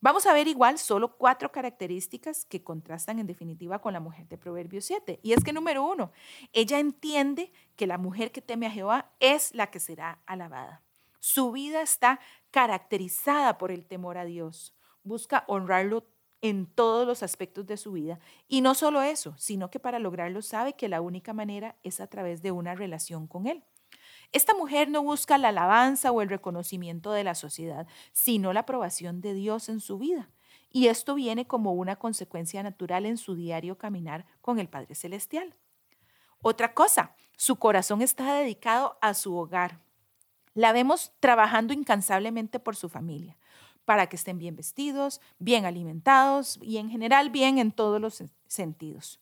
Vamos 0.00 0.26
a 0.26 0.32
ver 0.32 0.48
igual 0.48 0.78
solo 0.78 1.16
cuatro 1.16 1.52
características 1.52 2.44
que 2.44 2.64
contrastan 2.64 3.20
en 3.20 3.26
definitiva 3.28 3.78
con 3.78 3.92
la 3.92 4.00
mujer 4.00 4.26
de 4.26 4.36
Proverbios 4.36 4.84
7. 4.84 5.20
Y 5.22 5.32
es 5.32 5.44
que 5.44 5.52
número 5.52 5.84
uno, 5.84 6.10
ella 6.52 6.80
entiende 6.80 7.52
que 7.76 7.86
la 7.86 7.98
mujer 7.98 8.32
que 8.32 8.42
teme 8.42 8.66
a 8.66 8.70
Jehová 8.72 9.12
es 9.20 9.54
la 9.54 9.68
que 9.68 9.78
será 9.78 10.18
alabada. 10.26 10.82
Su 11.20 11.52
vida 11.52 11.82
está 11.82 12.18
caracterizada 12.50 13.58
por 13.58 13.70
el 13.70 13.86
temor 13.86 14.18
a 14.18 14.24
Dios. 14.24 14.74
Busca 15.04 15.44
honrarlo 15.46 16.02
en 16.42 16.66
todos 16.66 17.06
los 17.06 17.22
aspectos 17.22 17.66
de 17.66 17.76
su 17.76 17.92
vida. 17.92 18.18
Y 18.48 18.60
no 18.60 18.74
solo 18.74 19.00
eso, 19.00 19.34
sino 19.38 19.70
que 19.70 19.80
para 19.80 20.00
lograrlo 20.00 20.42
sabe 20.42 20.74
que 20.74 20.88
la 20.88 21.00
única 21.00 21.32
manera 21.32 21.76
es 21.82 22.00
a 22.00 22.08
través 22.08 22.42
de 22.42 22.50
una 22.50 22.74
relación 22.74 23.26
con 23.26 23.46
Él. 23.46 23.64
Esta 24.32 24.54
mujer 24.54 24.90
no 24.90 25.02
busca 25.02 25.38
la 25.38 25.48
alabanza 25.48 26.10
o 26.10 26.20
el 26.20 26.28
reconocimiento 26.28 27.12
de 27.12 27.24
la 27.24 27.34
sociedad, 27.34 27.86
sino 28.12 28.52
la 28.52 28.60
aprobación 28.60 29.20
de 29.20 29.34
Dios 29.34 29.68
en 29.68 29.80
su 29.80 29.98
vida. 29.98 30.30
Y 30.68 30.88
esto 30.88 31.14
viene 31.14 31.46
como 31.46 31.74
una 31.74 31.96
consecuencia 31.96 32.62
natural 32.62 33.06
en 33.06 33.18
su 33.18 33.34
diario 33.34 33.78
caminar 33.78 34.26
con 34.40 34.58
el 34.58 34.68
Padre 34.68 34.94
Celestial. 34.94 35.54
Otra 36.40 36.74
cosa, 36.74 37.14
su 37.36 37.56
corazón 37.56 38.02
está 38.02 38.34
dedicado 38.34 38.98
a 39.00 39.14
su 39.14 39.36
hogar. 39.36 39.80
La 40.54 40.72
vemos 40.72 41.12
trabajando 41.20 41.72
incansablemente 41.72 42.58
por 42.58 42.74
su 42.74 42.88
familia 42.88 43.36
para 43.92 44.06
que 44.06 44.16
estén 44.16 44.38
bien 44.38 44.56
vestidos, 44.56 45.20
bien 45.38 45.66
alimentados 45.66 46.58
y 46.62 46.78
en 46.78 46.88
general 46.88 47.28
bien 47.28 47.58
en 47.58 47.70
todos 47.70 48.00
los 48.00 48.24
sentidos. 48.46 49.20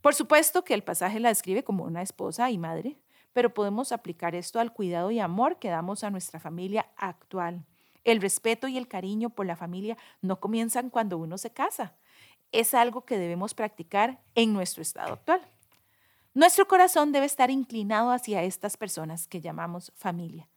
Por 0.00 0.12
supuesto 0.12 0.64
que 0.64 0.74
el 0.74 0.82
pasaje 0.82 1.20
la 1.20 1.28
describe 1.28 1.62
como 1.62 1.84
una 1.84 2.02
esposa 2.02 2.50
y 2.50 2.58
madre, 2.58 2.96
pero 3.32 3.54
podemos 3.54 3.92
aplicar 3.92 4.34
esto 4.34 4.58
al 4.58 4.72
cuidado 4.72 5.12
y 5.12 5.20
amor 5.20 5.60
que 5.60 5.68
damos 5.68 6.02
a 6.02 6.10
nuestra 6.10 6.40
familia 6.40 6.88
actual. 6.96 7.64
El 8.02 8.20
respeto 8.20 8.66
y 8.66 8.76
el 8.76 8.88
cariño 8.88 9.30
por 9.30 9.46
la 9.46 9.54
familia 9.54 9.96
no 10.20 10.40
comienzan 10.40 10.90
cuando 10.90 11.16
uno 11.16 11.38
se 11.38 11.52
casa. 11.52 11.94
Es 12.50 12.74
algo 12.74 13.04
que 13.04 13.18
debemos 13.18 13.54
practicar 13.54 14.20
en 14.34 14.52
nuestro 14.52 14.82
estado 14.82 15.12
actual. 15.12 15.42
Nuestro 16.34 16.66
corazón 16.66 17.12
debe 17.12 17.26
estar 17.26 17.52
inclinado 17.52 18.10
hacia 18.10 18.42
estas 18.42 18.76
personas 18.76 19.28
que 19.28 19.40
llamamos 19.40 19.92
familia. 19.94 20.48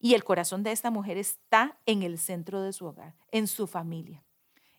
Y 0.00 0.14
el 0.14 0.24
corazón 0.24 0.62
de 0.62 0.72
esta 0.72 0.90
mujer 0.90 1.18
está 1.18 1.78
en 1.86 2.02
el 2.02 2.18
centro 2.18 2.62
de 2.62 2.72
su 2.72 2.86
hogar, 2.86 3.14
en 3.30 3.46
su 3.46 3.66
familia. 3.66 4.24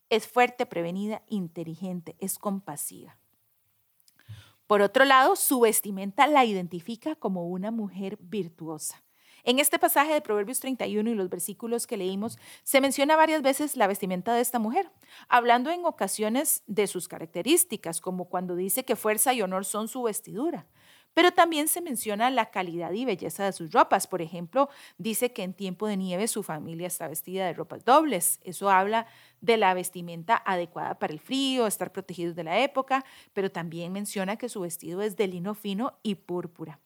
Es 0.09 0.27
fuerte, 0.27 0.65
prevenida, 0.65 1.21
inteligente, 1.27 2.15
es 2.19 2.39
compasiva. 2.39 3.17
Por 4.65 4.81
otro 4.81 5.05
lado, 5.05 5.35
su 5.35 5.59
vestimenta 5.59 6.27
la 6.27 6.43
identifica 6.43 7.15
como 7.15 7.47
una 7.47 7.71
mujer 7.71 8.17
virtuosa. 8.19 9.03
En 9.43 9.59
este 9.59 9.79
pasaje 9.79 10.13
de 10.13 10.21
Proverbios 10.21 10.59
31 10.59 11.09
y 11.09 11.15
los 11.15 11.29
versículos 11.29 11.87
que 11.87 11.97
leímos, 11.97 12.37
se 12.63 12.79
menciona 12.79 13.15
varias 13.15 13.41
veces 13.41 13.75
la 13.75 13.87
vestimenta 13.87 14.33
de 14.33 14.41
esta 14.41 14.59
mujer, 14.59 14.91
hablando 15.27 15.71
en 15.71 15.85
ocasiones 15.85 16.63
de 16.67 16.87
sus 16.87 17.07
características, 17.07 18.01
como 18.01 18.25
cuando 18.25 18.55
dice 18.55 18.85
que 18.85 18.95
fuerza 18.95 19.33
y 19.33 19.41
honor 19.41 19.65
son 19.65 19.87
su 19.87 20.03
vestidura. 20.03 20.67
Pero 21.13 21.31
también 21.31 21.67
se 21.67 21.81
menciona 21.81 22.29
la 22.29 22.51
calidad 22.51 22.91
y 22.93 23.05
belleza 23.05 23.43
de 23.43 23.51
sus 23.51 23.71
ropas. 23.71 24.07
Por 24.07 24.21
ejemplo, 24.21 24.69
dice 24.97 25.33
que 25.33 25.43
en 25.43 25.53
tiempo 25.53 25.87
de 25.87 25.97
nieve 25.97 26.27
su 26.27 26.43
familia 26.43 26.87
está 26.87 27.07
vestida 27.07 27.45
de 27.45 27.53
ropas 27.53 27.83
dobles. 27.83 28.39
Eso 28.43 28.69
habla 28.69 29.07
de 29.41 29.57
la 29.57 29.73
vestimenta 29.73 30.41
adecuada 30.45 30.99
para 30.99 31.13
el 31.13 31.19
frío, 31.19 31.67
estar 31.67 31.91
protegidos 31.91 32.35
de 32.35 32.43
la 32.43 32.59
época, 32.59 33.03
pero 33.33 33.51
también 33.51 33.91
menciona 33.91 34.37
que 34.37 34.49
su 34.49 34.61
vestido 34.61 35.01
es 35.01 35.17
de 35.17 35.27
lino 35.27 35.53
fino 35.53 35.99
y 36.03 36.15
púrpura. 36.15 36.79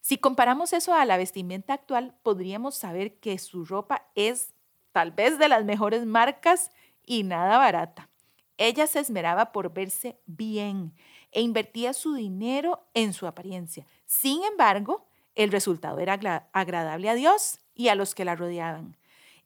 Si 0.00 0.18
comparamos 0.18 0.72
eso 0.72 0.94
a 0.94 1.04
la 1.04 1.16
vestimenta 1.16 1.74
actual, 1.74 2.14
podríamos 2.22 2.76
saber 2.76 3.18
que 3.18 3.38
su 3.38 3.64
ropa 3.64 4.06
es 4.14 4.54
tal 4.92 5.10
vez 5.10 5.38
de 5.38 5.48
las 5.48 5.64
mejores 5.64 6.06
marcas 6.06 6.70
y 7.04 7.24
nada 7.24 7.58
barata. 7.58 8.08
Ella 8.56 8.86
se 8.86 9.00
esmeraba 9.00 9.52
por 9.52 9.72
verse 9.74 10.18
bien 10.24 10.94
e 11.32 11.40
invertía 11.40 11.92
su 11.92 12.14
dinero 12.14 12.86
en 12.94 13.12
su 13.12 13.26
apariencia. 13.26 13.86
Sin 14.06 14.42
embargo, 14.44 15.06
el 15.34 15.50
resultado 15.50 15.98
era 15.98 16.14
agradable 16.52 17.08
a 17.10 17.14
Dios 17.14 17.58
y 17.74 17.88
a 17.88 17.94
los 17.94 18.14
que 18.14 18.24
la 18.24 18.36
rodeaban. 18.36 18.96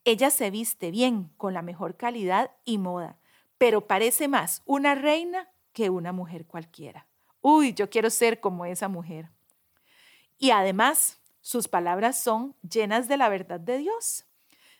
Ella 0.03 0.31
se 0.31 0.49
viste 0.49 0.91
bien, 0.91 1.31
con 1.37 1.53
la 1.53 1.61
mejor 1.61 1.95
calidad 1.95 2.51
y 2.65 2.77
moda, 2.77 3.17
pero 3.57 3.87
parece 3.87 4.27
más 4.27 4.61
una 4.65 4.95
reina 4.95 5.49
que 5.73 5.89
una 5.89 6.11
mujer 6.11 6.45
cualquiera. 6.45 7.07
Uy, 7.41 7.73
yo 7.73 7.89
quiero 7.89 8.09
ser 8.09 8.39
como 8.39 8.65
esa 8.65 8.87
mujer. 8.87 9.29
Y 10.37 10.51
además, 10.51 11.19
sus 11.41 11.67
palabras 11.67 12.21
son 12.21 12.55
llenas 12.67 13.07
de 13.07 13.17
la 13.17 13.29
verdad 13.29 13.59
de 13.59 13.77
Dios. 13.77 14.25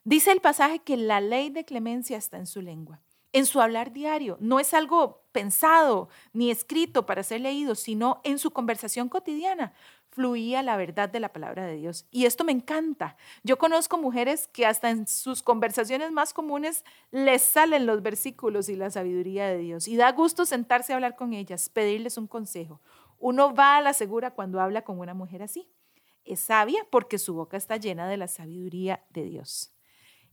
Dice 0.04 0.32
el 0.32 0.42
pasaje 0.42 0.80
que 0.80 0.98
la 0.98 1.22
ley 1.22 1.50
de 1.50 1.66
clemencia 1.66 2.18
está 2.18 2.38
en 2.38 2.48
su 2.48 2.62
lengua 2.62 3.02
en 3.34 3.46
su 3.46 3.62
hablar 3.62 3.92
diario. 3.92 4.38
No 4.40 4.60
es 4.60 4.74
algo 4.74 5.21
pensado 5.32 6.10
ni 6.34 6.52
escrito 6.52 7.06
para 7.06 7.24
ser 7.24 7.42
leído, 7.42 7.76
sino 7.76 8.22
en 8.24 8.40
su 8.40 8.52
conversación 8.52 9.10
cotidiana 9.10 9.74
fluía 10.12 10.62
la 10.62 10.76
verdad 10.76 11.10
de 11.10 11.20
la 11.20 11.32
palabra 11.32 11.66
de 11.66 11.78
Dios. 11.78 12.06
Y 12.12 12.26
esto 12.26 12.44
me 12.44 12.52
encanta. 12.52 13.16
Yo 13.44 13.58
conozco 13.58 13.98
mujeres 13.98 14.48
que 14.50 14.66
hasta 14.66 14.90
en 14.90 15.08
sus 15.08 15.42
conversaciones 15.42 16.12
más 16.12 16.34
comunes 16.34 16.84
les 17.12 17.42
salen 17.42 17.86
los 17.86 18.02
versículos 18.02 18.70
y 18.70 18.76
la 18.76 18.92
sabiduría 18.92 19.48
de 19.48 19.58
Dios. 19.58 19.88
Y 19.88 19.96
da 19.96 20.12
gusto 20.12 20.46
sentarse 20.46 20.92
a 20.92 20.98
hablar 20.98 21.16
con 21.16 21.34
ellas, 21.34 21.70
pedirles 21.70 22.18
un 22.18 22.28
consejo. 22.28 22.82
Uno 23.20 23.54
va 23.54 23.78
a 23.78 23.82
la 23.82 23.94
segura 23.94 24.32
cuando 24.32 24.60
habla 24.60 24.84
con 24.84 25.00
una 25.00 25.14
mujer 25.14 25.44
así. 25.44 25.70
Es 26.26 26.42
sabia 26.42 26.86
porque 26.90 27.18
su 27.18 27.34
boca 27.34 27.58
está 27.58 27.78
llena 27.78 28.08
de 28.08 28.18
la 28.18 28.28
sabiduría 28.28 29.04
de 29.10 29.24
Dios. 29.24 29.72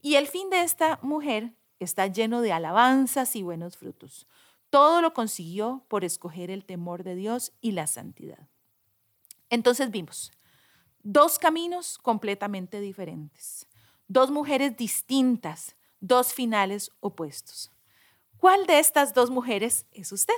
Y 0.02 0.16
el 0.16 0.26
fin 0.26 0.50
de 0.50 0.62
esta 0.62 0.98
mujer 1.02 1.52
está 1.78 2.06
lleno 2.08 2.40
de 2.40 2.52
alabanzas 2.52 3.36
y 3.36 3.42
buenos 3.42 3.76
frutos. 3.76 4.26
Todo 4.70 5.00
lo 5.00 5.14
consiguió 5.14 5.84
por 5.88 6.04
escoger 6.04 6.50
el 6.50 6.64
temor 6.64 7.02
de 7.02 7.14
Dios 7.14 7.52
y 7.60 7.72
la 7.72 7.86
santidad. 7.86 8.48
Entonces 9.50 9.90
vimos 9.90 10.32
dos 11.02 11.38
caminos 11.38 11.96
completamente 11.98 12.80
diferentes, 12.80 13.66
dos 14.08 14.30
mujeres 14.30 14.76
distintas, 14.76 15.76
dos 16.00 16.34
finales 16.34 16.90
opuestos. 17.00 17.70
¿Cuál 18.36 18.66
de 18.66 18.78
estas 18.78 19.14
dos 19.14 19.30
mujeres 19.30 19.86
es 19.92 20.12
usted? 20.12 20.34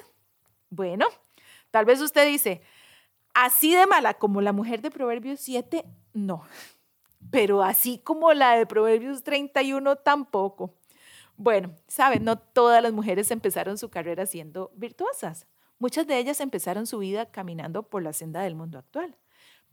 Bueno, 0.70 1.06
tal 1.70 1.84
vez 1.84 2.00
usted 2.00 2.26
dice, 2.26 2.62
así 3.34 3.74
de 3.74 3.86
mala 3.86 4.14
como 4.14 4.40
la 4.40 4.52
mujer 4.52 4.80
de 4.80 4.90
Proverbios 4.90 5.40
7, 5.40 5.84
no. 6.12 6.44
Pero 7.30 7.62
así 7.62 7.98
como 7.98 8.32
la 8.32 8.56
de 8.56 8.66
Proverbios 8.66 9.22
31 9.22 9.96
tampoco. 9.96 10.74
Bueno, 11.42 11.74
saben, 11.88 12.24
no 12.24 12.38
todas 12.38 12.82
las 12.82 12.92
mujeres 12.92 13.30
empezaron 13.30 13.78
su 13.78 13.88
carrera 13.88 14.26
siendo 14.26 14.70
virtuosas. 14.74 15.46
Muchas 15.78 16.06
de 16.06 16.18
ellas 16.18 16.38
empezaron 16.38 16.86
su 16.86 16.98
vida 16.98 17.30
caminando 17.30 17.82
por 17.82 18.02
la 18.02 18.12
senda 18.12 18.42
del 18.42 18.54
mundo 18.54 18.78
actual. 18.78 19.16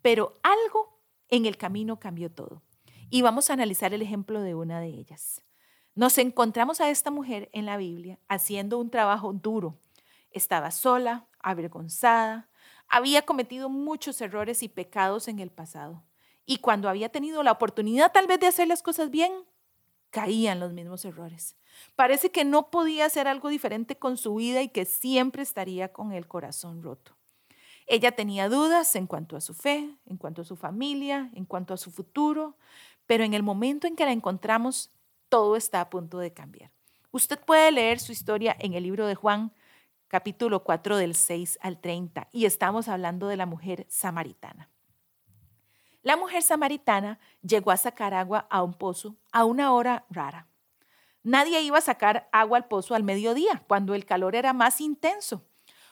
Pero 0.01 0.33
algo 0.43 1.01
en 1.27 1.45
el 1.45 1.57
camino 1.57 1.99
cambió 1.99 2.31
todo. 2.31 2.63
Y 3.09 3.21
vamos 3.21 3.49
a 3.49 3.53
analizar 3.53 3.93
el 3.93 4.01
ejemplo 4.01 4.39
de 4.39 4.55
una 4.55 4.79
de 4.79 4.87
ellas. 4.87 5.43
Nos 5.93 6.17
encontramos 6.19 6.79
a 6.79 6.89
esta 6.89 7.11
mujer 7.11 7.49
en 7.51 7.65
la 7.65 7.75
Biblia 7.75 8.17
haciendo 8.29 8.77
un 8.77 8.89
trabajo 8.89 9.33
duro. 9.33 9.77
Estaba 10.31 10.71
sola, 10.71 11.27
avergonzada, 11.37 12.49
había 12.87 13.23
cometido 13.23 13.67
muchos 13.67 14.21
errores 14.21 14.63
y 14.63 14.69
pecados 14.69 15.27
en 15.27 15.39
el 15.39 15.51
pasado. 15.51 16.05
Y 16.45 16.59
cuando 16.59 16.87
había 16.87 17.09
tenido 17.09 17.43
la 17.43 17.51
oportunidad 17.51 18.13
tal 18.13 18.25
vez 18.25 18.39
de 18.39 18.47
hacer 18.47 18.69
las 18.69 18.81
cosas 18.81 19.11
bien, 19.11 19.33
caían 20.09 20.59
los 20.59 20.73
mismos 20.73 21.05
errores. 21.05 21.55
Parece 21.95 22.31
que 22.31 22.45
no 22.45 22.69
podía 22.69 23.05
hacer 23.05 23.27
algo 23.27 23.49
diferente 23.49 23.97
con 23.97 24.17
su 24.17 24.35
vida 24.35 24.61
y 24.61 24.69
que 24.69 24.85
siempre 24.85 25.43
estaría 25.43 25.93
con 25.93 26.11
el 26.11 26.27
corazón 26.27 26.81
roto. 26.81 27.15
Ella 27.85 28.11
tenía 28.11 28.49
dudas 28.49 28.95
en 28.95 29.07
cuanto 29.07 29.37
a 29.37 29.41
su 29.41 29.53
fe, 29.53 29.89
en 30.05 30.17
cuanto 30.17 30.41
a 30.41 30.45
su 30.45 30.55
familia, 30.55 31.29
en 31.33 31.45
cuanto 31.45 31.73
a 31.73 31.77
su 31.77 31.91
futuro, 31.91 32.57
pero 33.05 33.23
en 33.23 33.33
el 33.33 33.43
momento 33.43 33.87
en 33.87 33.95
que 33.95 34.05
la 34.05 34.11
encontramos, 34.11 34.91
todo 35.29 35.55
está 35.55 35.81
a 35.81 35.89
punto 35.89 36.19
de 36.19 36.33
cambiar. 36.33 36.71
Usted 37.11 37.39
puede 37.39 37.71
leer 37.71 37.99
su 37.99 38.11
historia 38.11 38.55
en 38.59 38.73
el 38.73 38.83
libro 38.83 39.07
de 39.07 39.15
Juan, 39.15 39.53
capítulo 40.09 40.63
4 40.63 40.97
del 40.97 41.15
6 41.15 41.59
al 41.61 41.79
30, 41.79 42.27
y 42.33 42.45
estamos 42.45 42.89
hablando 42.89 43.27
de 43.27 43.37
la 43.37 43.45
mujer 43.45 43.85
samaritana. 43.89 44.69
La 46.07 46.15
mujer 46.15 46.41
samaritana 46.41 47.19
llegó 47.41 47.69
a 47.69 47.75
sacar 47.75 48.13
agua 48.13 48.47
a 48.49 48.63
un 48.63 48.73
pozo 48.73 49.17
a 49.33 49.43
una 49.43 49.73
hora 49.73 50.05
rara. 50.09 50.47
Nadie 51.21 51.59
iba 51.59 51.79
a 51.79 51.81
sacar 51.81 52.29
agua 52.31 52.59
al 52.59 52.69
pozo 52.69 52.95
al 52.95 53.03
mediodía, 53.03 53.61
cuando 53.67 53.93
el 53.93 54.05
calor 54.05 54.33
era 54.33 54.53
más 54.53 54.79
intenso. 54.79 55.43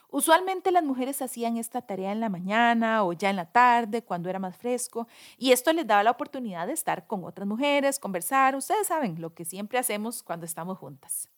Usualmente 0.10 0.72
las 0.72 0.86
mujeres 0.86 1.22
hacían 1.22 1.57
esta 1.57 1.81
tarea 1.81 2.13
en 2.13 2.22
la 2.22 2.29
mañana 2.29 3.03
o 3.03 3.12
ya 3.12 3.29
en 3.29 3.36
la 3.36 3.51
tarde, 3.51 4.05
cuando 4.05 4.29
era 4.29 4.39
más 4.39 4.55
fresco, 4.55 5.05
y 5.38 5.51
esto 5.51 5.74
les 5.74 5.86
daba 5.86 6.01
la 6.01 6.12
oportunidad 6.12 6.67
de 6.67 6.72
estar 6.72 7.07
con 7.07 7.25
otras 7.25 7.45
mujeres, 7.45 8.00
conversar. 8.00 8.55
Ustedes 8.55 8.88
saben 8.88 9.19
lo 9.19 9.34
que 9.34 9.43
siempre 9.43 9.79
hacemos 9.79 10.24
cuando 10.24 10.45
estamos 10.45 10.77
juntas. 10.77 11.29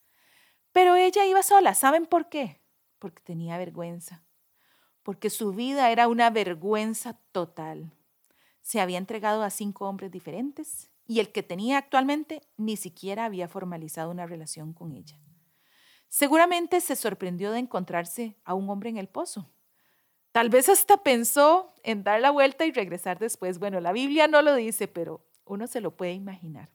Pero 0.71 0.95
ella 0.95 1.25
iba 1.25 1.41
sola. 1.41 1.73
¿Saben 1.73 2.05
por 2.05 2.29
qué? 2.29 2.61
Porque 2.99 3.23
tenía 3.23 3.57
vergüenza. 3.57 4.23
Porque 5.01 5.31
su 5.31 5.51
vida 5.51 5.89
era 5.89 6.07
una 6.07 6.29
vergüenza 6.29 7.17
total 7.31 7.96
se 8.67 8.81
había 8.81 8.97
entregado 8.97 9.43
a 9.43 9.49
cinco 9.49 9.87
hombres 9.87 10.11
diferentes 10.11 10.89
y 11.05 11.21
el 11.21 11.31
que 11.31 11.41
tenía 11.41 11.77
actualmente 11.77 12.41
ni 12.57 12.75
siquiera 12.75 13.23
había 13.23 13.47
formalizado 13.47 14.11
una 14.11 14.25
relación 14.25 14.73
con 14.73 14.91
ella. 14.91 15.17
Seguramente 16.09 16.81
se 16.81 16.97
sorprendió 16.97 17.53
de 17.53 17.59
encontrarse 17.59 18.35
a 18.43 18.55
un 18.55 18.69
hombre 18.69 18.89
en 18.89 18.97
el 18.97 19.07
pozo. 19.07 19.49
Tal 20.33 20.49
vez 20.49 20.67
hasta 20.67 20.97
pensó 20.97 21.73
en 21.81 22.03
dar 22.03 22.19
la 22.19 22.29
vuelta 22.29 22.65
y 22.65 22.73
regresar 22.73 23.19
después. 23.19 23.57
Bueno, 23.57 23.79
la 23.79 23.93
Biblia 23.93 24.27
no 24.27 24.41
lo 24.41 24.53
dice, 24.53 24.89
pero 24.89 25.25
uno 25.45 25.65
se 25.67 25.79
lo 25.79 25.95
puede 25.95 26.11
imaginar. 26.11 26.69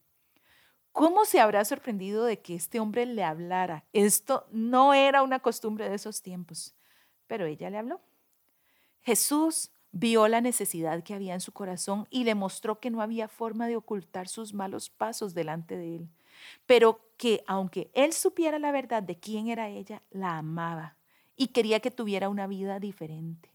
¿Cómo 0.93 1.27
se 1.27 1.41
habrá 1.41 1.63
sorprendido 1.67 2.25
de 2.25 2.41
que 2.41 2.55
este 2.55 2.81
hombre 2.81 3.05
le 3.05 3.23
hablara? 3.23 3.85
Esto 3.93 4.47
no 4.51 4.95
era 4.95 5.23
una 5.23 5.41
costumbre 5.41 5.91
de 5.91 5.97
esos 5.97 6.23
tiempos, 6.23 6.75
pero 7.27 7.45
ella 7.45 7.69
le 7.69 7.77
habló. 7.77 8.01
Jesús 9.03 9.73
vio 9.93 10.27
la 10.27 10.41
necesidad 10.41 11.03
que 11.05 11.15
había 11.15 11.35
en 11.35 11.41
su 11.41 11.53
corazón 11.53 12.07
y 12.11 12.25
le 12.25 12.35
mostró 12.35 12.81
que 12.81 12.91
no 12.91 13.03
había 13.03 13.29
forma 13.29 13.69
de 13.69 13.77
ocultar 13.77 14.27
sus 14.27 14.55
malos 14.55 14.89
pasos 14.89 15.35
delante 15.35 15.77
de 15.77 15.97
él, 15.97 16.09
pero 16.67 17.01
que 17.19 17.45
aunque 17.47 17.91
él 17.95 18.13
supiera 18.15 18.59
la 18.59 18.73
verdad 18.73 19.03
de 19.03 19.19
quién 19.19 19.49
era 19.49 19.69
ella, 19.69 20.03
la 20.11 20.39
amaba 20.39 20.97
y 21.37 21.49
quería 21.49 21.81
que 21.81 21.91
tuviera 21.91 22.31
una 22.31 22.47
vida 22.47 22.81
diferente. 22.81 23.51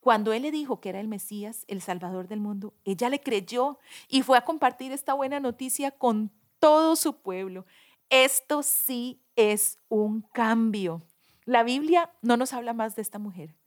Cuando 0.00 0.32
él 0.32 0.42
le 0.42 0.50
dijo 0.50 0.80
que 0.80 0.88
era 0.88 1.00
el 1.00 1.08
Mesías, 1.08 1.64
el 1.68 1.82
Salvador 1.82 2.26
del 2.26 2.40
mundo, 2.40 2.72
ella 2.84 3.10
le 3.10 3.20
creyó 3.20 3.78
y 4.08 4.22
fue 4.22 4.38
a 4.38 4.44
compartir 4.44 4.92
esta 4.92 5.12
buena 5.12 5.40
noticia 5.40 5.90
con 5.90 6.30
todo 6.58 6.96
su 6.96 7.20
pueblo. 7.20 7.66
Esto 8.08 8.62
sí 8.62 9.20
es 9.36 9.78
un 9.88 10.22
cambio. 10.32 11.02
La 11.44 11.64
Biblia 11.64 12.10
no 12.22 12.36
nos 12.36 12.54
habla 12.54 12.72
más 12.72 12.96
de 12.96 13.02
esta 13.02 13.18
mujer 13.18 13.59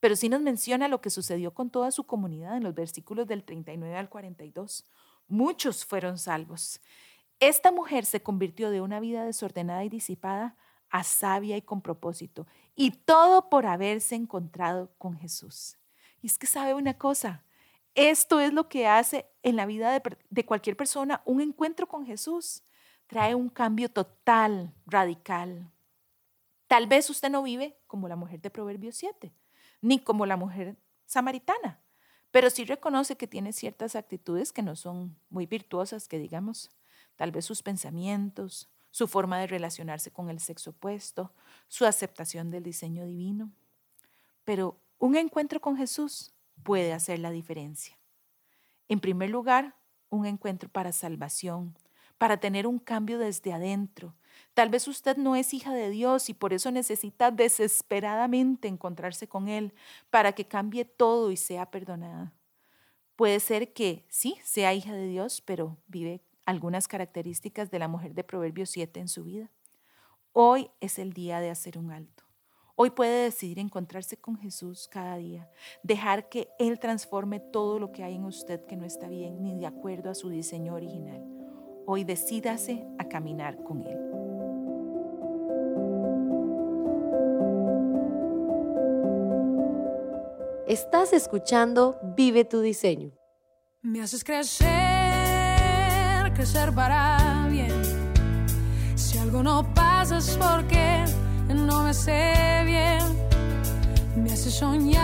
pero 0.00 0.16
sí 0.16 0.28
nos 0.28 0.40
menciona 0.40 0.88
lo 0.88 1.00
que 1.00 1.10
sucedió 1.10 1.54
con 1.54 1.70
toda 1.70 1.90
su 1.90 2.04
comunidad 2.04 2.56
en 2.56 2.64
los 2.64 2.74
versículos 2.74 3.26
del 3.26 3.44
39 3.44 3.96
al 3.96 4.08
42. 4.08 4.84
Muchos 5.28 5.84
fueron 5.84 6.18
salvos. 6.18 6.80
Esta 7.40 7.72
mujer 7.72 8.04
se 8.04 8.22
convirtió 8.22 8.70
de 8.70 8.80
una 8.80 9.00
vida 9.00 9.24
desordenada 9.24 9.84
y 9.84 9.88
disipada 9.88 10.56
a 10.90 11.02
sabia 11.02 11.56
y 11.56 11.62
con 11.62 11.82
propósito, 11.82 12.46
y 12.76 12.92
todo 12.92 13.50
por 13.50 13.66
haberse 13.66 14.14
encontrado 14.14 14.90
con 14.98 15.16
Jesús. 15.16 15.76
Y 16.22 16.28
es 16.28 16.38
que 16.38 16.46
sabe 16.46 16.74
una 16.74 16.94
cosa, 16.94 17.42
esto 17.94 18.40
es 18.40 18.52
lo 18.52 18.68
que 18.68 18.86
hace 18.86 19.26
en 19.42 19.56
la 19.56 19.66
vida 19.66 19.98
de, 20.30 20.44
cualquier 20.44 20.76
persona 20.76 21.22
un 21.24 21.40
encuentro 21.40 21.88
con 21.88 22.06
Jesús. 22.06 22.62
Trae 23.06 23.34
un 23.34 23.48
cambio 23.48 23.88
total, 23.88 24.74
radical. 24.86 25.70
Tal 26.66 26.86
vez 26.86 27.08
usted 27.08 27.30
no 27.30 27.42
vive 27.42 27.78
como 27.86 28.06
la 28.08 28.16
mujer 28.16 28.40
de 28.40 28.50
Proverbios 28.50 28.96
7 28.96 29.32
ni 29.80 29.98
como 29.98 30.26
la 30.26 30.36
mujer 30.36 30.76
samaritana, 31.06 31.80
pero 32.30 32.50
sí 32.50 32.64
reconoce 32.64 33.16
que 33.16 33.26
tiene 33.26 33.52
ciertas 33.52 33.96
actitudes 33.96 34.52
que 34.52 34.62
no 34.62 34.76
son 34.76 35.16
muy 35.30 35.46
virtuosas, 35.46 36.08
que 36.08 36.18
digamos, 36.18 36.70
tal 37.16 37.32
vez 37.32 37.44
sus 37.44 37.62
pensamientos, 37.62 38.68
su 38.90 39.08
forma 39.08 39.38
de 39.38 39.46
relacionarse 39.46 40.10
con 40.10 40.30
el 40.30 40.40
sexo 40.40 40.70
opuesto, 40.70 41.32
su 41.68 41.84
aceptación 41.86 42.50
del 42.50 42.62
diseño 42.62 43.06
divino. 43.06 43.52
Pero 44.44 44.78
un 44.98 45.16
encuentro 45.16 45.60
con 45.60 45.76
Jesús 45.76 46.32
puede 46.62 46.92
hacer 46.92 47.18
la 47.18 47.30
diferencia. 47.30 47.98
En 48.88 49.00
primer 49.00 49.30
lugar, 49.30 49.76
un 50.08 50.26
encuentro 50.26 50.68
para 50.68 50.92
salvación, 50.92 51.76
para 52.18 52.38
tener 52.38 52.66
un 52.66 52.78
cambio 52.78 53.18
desde 53.18 53.52
adentro, 53.52 54.14
Tal 54.56 54.70
vez 54.70 54.88
usted 54.88 55.18
no 55.18 55.36
es 55.36 55.52
hija 55.52 55.74
de 55.74 55.90
Dios 55.90 56.30
y 56.30 56.34
por 56.34 56.54
eso 56.54 56.70
necesita 56.70 57.30
desesperadamente 57.30 58.68
encontrarse 58.68 59.28
con 59.28 59.48
Él 59.48 59.74
para 60.08 60.32
que 60.32 60.46
cambie 60.46 60.86
todo 60.86 61.30
y 61.30 61.36
sea 61.36 61.70
perdonada. 61.70 62.32
Puede 63.16 63.38
ser 63.40 63.74
que 63.74 64.06
sí, 64.08 64.38
sea 64.42 64.72
hija 64.72 64.94
de 64.94 65.08
Dios, 65.08 65.42
pero 65.42 65.76
vive 65.88 66.22
algunas 66.46 66.88
características 66.88 67.70
de 67.70 67.78
la 67.78 67.86
mujer 67.86 68.14
de 68.14 68.24
Proverbios 68.24 68.70
7 68.70 68.98
en 68.98 69.08
su 69.08 69.24
vida. 69.24 69.50
Hoy 70.32 70.70
es 70.80 70.98
el 70.98 71.12
día 71.12 71.40
de 71.40 71.50
hacer 71.50 71.76
un 71.76 71.90
alto. 71.92 72.24
Hoy 72.76 72.88
puede 72.88 73.24
decidir 73.24 73.58
encontrarse 73.58 74.16
con 74.16 74.38
Jesús 74.38 74.88
cada 74.88 75.18
día, 75.18 75.50
dejar 75.82 76.30
que 76.30 76.48
Él 76.58 76.78
transforme 76.78 77.40
todo 77.40 77.78
lo 77.78 77.92
que 77.92 78.04
hay 78.04 78.14
en 78.14 78.24
usted 78.24 78.64
que 78.64 78.76
no 78.76 78.86
está 78.86 79.08
bien 79.08 79.42
ni 79.42 79.58
de 79.58 79.66
acuerdo 79.66 80.08
a 80.08 80.14
su 80.14 80.30
diseño 80.30 80.72
original. 80.72 81.35
Hoy 81.88 82.02
decídase 82.02 82.84
a 82.98 83.04
caminar 83.04 83.62
con 83.62 83.82
Él. 83.86 83.96
Estás 90.66 91.12
escuchando 91.12 91.96
Vive 92.16 92.44
tu 92.44 92.60
diseño. 92.60 93.12
Me 93.82 94.02
haces 94.02 94.24
crecer, 94.24 94.66
crecer 96.34 96.72
para 96.74 97.46
bien. 97.48 97.70
Si 98.96 99.16
algo 99.18 99.44
no 99.44 99.72
pasa 99.72 100.18
es 100.18 100.36
porque 100.36 101.04
no 101.54 101.84
me 101.84 101.94
sé 101.94 102.64
bien. 102.64 102.98
Me 104.16 104.32
haces 104.32 104.54
soñar, 104.54 104.98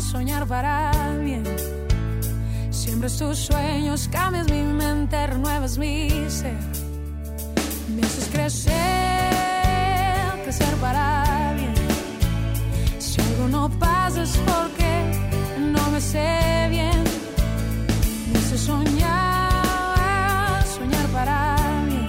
soñar 0.00 0.46
para 0.46 0.90
bien. 1.22 1.44
Siembras 2.98 3.16
tus 3.16 3.38
sueños, 3.38 4.08
cambias 4.10 4.50
mi 4.50 4.60
mente, 4.60 5.24
renuevas 5.28 5.78
mi 5.78 6.10
ser. 6.28 6.58
Me 7.94 8.02
haces 8.02 8.28
crecer, 8.32 8.72
crecer 10.42 10.74
para 10.80 11.54
bien 11.54 11.74
no 13.52 13.68
pasas 13.78 14.36
porque 14.38 14.90
no 15.60 15.90
me 15.92 16.00
sé 16.00 16.66
bien. 16.70 17.04
Me 18.32 18.40
sé 18.40 18.58
soñar, 18.58 19.06
soñar 20.66 21.06
para 21.12 21.56
mí. 21.86 22.04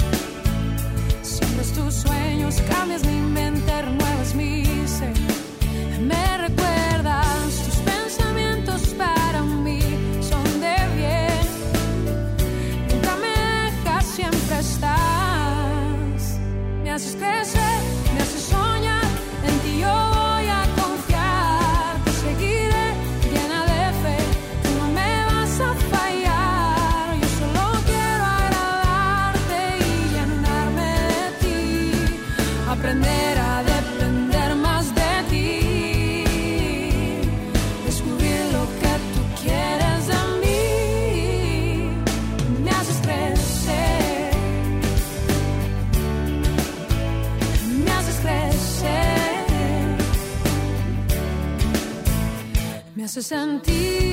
Siempre 1.22 1.66
tus 1.66 1.94
sueños, 1.94 2.60
cambias 2.68 3.06
mi 3.06 3.14
mente, 3.14 3.29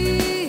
see 0.06 0.45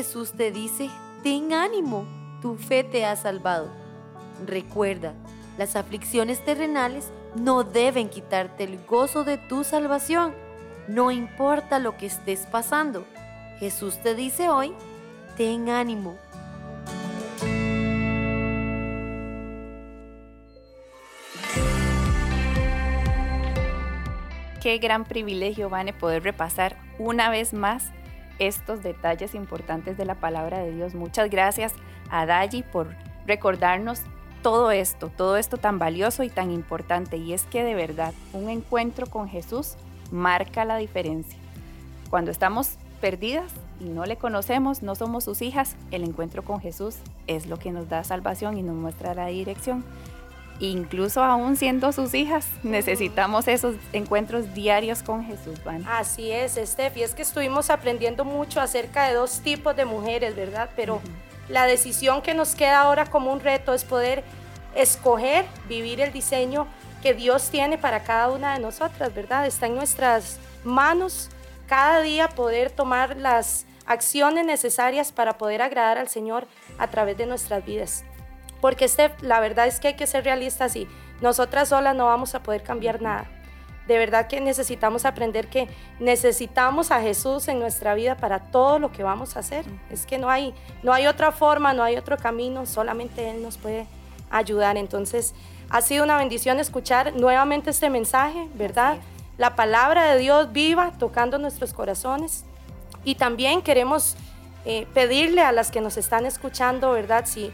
Jesús 0.00 0.32
te 0.32 0.50
dice, 0.50 0.88
ten 1.22 1.52
ánimo, 1.52 2.06
tu 2.40 2.56
fe 2.56 2.84
te 2.84 3.04
ha 3.04 3.16
salvado. 3.16 3.68
Recuerda, 4.46 5.12
las 5.58 5.76
aflicciones 5.76 6.42
terrenales 6.42 7.12
no 7.34 7.64
deben 7.64 8.08
quitarte 8.08 8.64
el 8.64 8.82
gozo 8.86 9.24
de 9.24 9.36
tu 9.36 9.62
salvación, 9.62 10.34
no 10.88 11.10
importa 11.10 11.78
lo 11.78 11.98
que 11.98 12.06
estés 12.06 12.46
pasando. 12.46 13.04
Jesús 13.58 13.98
te 13.98 14.14
dice 14.14 14.48
hoy, 14.48 14.72
ten 15.36 15.68
ánimo. 15.68 16.16
Qué 24.62 24.78
gran 24.78 25.04
privilegio, 25.04 25.68
Vane, 25.68 25.92
poder 25.92 26.22
repasar 26.22 26.78
una 26.98 27.28
vez 27.28 27.52
más 27.52 27.92
estos 28.40 28.82
detalles 28.82 29.36
importantes 29.36 29.96
de 29.96 30.04
la 30.04 30.16
palabra 30.16 30.58
de 30.58 30.72
Dios. 30.72 30.94
Muchas 30.94 31.30
gracias 31.30 31.72
a 32.10 32.26
Dayi 32.26 32.64
por 32.64 32.88
recordarnos 33.26 34.00
todo 34.42 34.70
esto, 34.72 35.10
todo 35.16 35.36
esto 35.36 35.58
tan 35.58 35.78
valioso 35.78 36.24
y 36.24 36.30
tan 36.30 36.50
importante. 36.50 37.18
Y 37.18 37.32
es 37.32 37.44
que 37.44 37.62
de 37.62 37.74
verdad, 37.74 38.12
un 38.32 38.48
encuentro 38.48 39.06
con 39.06 39.28
Jesús 39.28 39.74
marca 40.10 40.64
la 40.64 40.78
diferencia. 40.78 41.38
Cuando 42.08 42.30
estamos 42.30 42.76
perdidas 43.00 43.52
y 43.78 43.84
no 43.84 44.04
le 44.06 44.16
conocemos, 44.16 44.82
no 44.82 44.94
somos 44.94 45.24
sus 45.24 45.42
hijas, 45.42 45.76
el 45.90 46.02
encuentro 46.02 46.42
con 46.42 46.60
Jesús 46.60 46.96
es 47.26 47.46
lo 47.46 47.58
que 47.58 47.70
nos 47.70 47.88
da 47.88 48.02
salvación 48.04 48.58
y 48.58 48.62
nos 48.62 48.74
muestra 48.74 49.14
la 49.14 49.26
dirección. 49.26 49.84
Incluso 50.60 51.24
aún 51.24 51.56
siendo 51.56 51.90
sus 51.90 52.12
hijas, 52.12 52.46
necesitamos 52.62 53.48
esos 53.48 53.76
encuentros 53.94 54.52
diarios 54.52 55.02
con 55.02 55.24
Jesús, 55.24 55.64
Van. 55.64 55.86
Así 55.88 56.30
es, 56.30 56.60
Steph, 56.62 56.98
y 56.98 57.02
es 57.02 57.14
que 57.14 57.22
estuvimos 57.22 57.70
aprendiendo 57.70 58.26
mucho 58.26 58.60
acerca 58.60 59.08
de 59.08 59.14
dos 59.14 59.40
tipos 59.40 59.74
de 59.74 59.86
mujeres, 59.86 60.36
¿verdad? 60.36 60.68
Pero 60.76 61.00
la 61.48 61.64
decisión 61.64 62.20
que 62.20 62.34
nos 62.34 62.54
queda 62.54 62.82
ahora 62.82 63.06
como 63.06 63.32
un 63.32 63.40
reto 63.40 63.72
es 63.72 63.84
poder 63.84 64.22
escoger 64.74 65.46
vivir 65.66 66.00
el 66.00 66.12
diseño 66.12 66.66
que 67.02 67.14
Dios 67.14 67.48
tiene 67.48 67.78
para 67.78 68.04
cada 68.04 68.28
una 68.28 68.54
de 68.54 68.60
nosotras, 68.60 69.14
¿verdad? 69.14 69.46
Está 69.46 69.66
en 69.66 69.76
nuestras 69.76 70.38
manos 70.62 71.30
cada 71.66 72.02
día 72.02 72.28
poder 72.28 72.70
tomar 72.70 73.16
las 73.16 73.64
acciones 73.86 74.44
necesarias 74.44 75.10
para 75.10 75.38
poder 75.38 75.62
agradar 75.62 75.98
al 75.98 76.08
Señor 76.08 76.46
a 76.78 76.88
través 76.88 77.16
de 77.16 77.26
nuestras 77.26 77.64
vidas. 77.64 78.04
Porque 78.60 78.86
la 79.22 79.40
verdad 79.40 79.66
es 79.66 79.80
que 79.80 79.88
hay 79.88 79.94
que 79.94 80.06
ser 80.06 80.24
realistas 80.24 80.76
y 80.76 80.88
nosotras 81.20 81.68
solas 81.68 81.94
no 81.94 82.06
vamos 82.06 82.34
a 82.34 82.42
poder 82.42 82.62
cambiar 82.62 83.00
nada. 83.02 83.26
De 83.86 83.98
verdad 83.98 84.28
que 84.28 84.40
necesitamos 84.40 85.04
aprender 85.04 85.48
que 85.48 85.68
necesitamos 85.98 86.92
a 86.92 87.00
Jesús 87.00 87.48
en 87.48 87.58
nuestra 87.58 87.94
vida 87.94 88.16
para 88.16 88.38
todo 88.38 88.78
lo 88.78 88.92
que 88.92 89.02
vamos 89.02 89.36
a 89.36 89.40
hacer. 89.40 89.64
Es 89.90 90.06
que 90.06 90.18
no 90.18 90.30
hay, 90.30 90.54
no 90.82 90.92
hay 90.92 91.06
otra 91.06 91.32
forma, 91.32 91.72
no 91.72 91.82
hay 91.82 91.96
otro 91.96 92.16
camino, 92.16 92.66
solamente 92.66 93.30
Él 93.30 93.42
nos 93.42 93.56
puede 93.56 93.86
ayudar. 94.30 94.76
Entonces, 94.76 95.34
ha 95.70 95.80
sido 95.80 96.04
una 96.04 96.16
bendición 96.16 96.60
escuchar 96.60 97.16
nuevamente 97.16 97.70
este 97.70 97.90
mensaje, 97.90 98.48
¿verdad? 98.54 98.98
La 99.38 99.56
palabra 99.56 100.12
de 100.12 100.18
Dios 100.20 100.52
viva 100.52 100.92
tocando 100.98 101.38
nuestros 101.38 101.72
corazones. 101.72 102.44
Y 103.02 103.14
también 103.14 103.62
queremos 103.62 104.14
eh, 104.66 104.86
pedirle 104.94 105.40
a 105.40 105.52
las 105.52 105.70
que 105.70 105.80
nos 105.80 105.96
están 105.96 106.26
escuchando, 106.26 106.92
¿verdad? 106.92 107.24
Si 107.26 107.50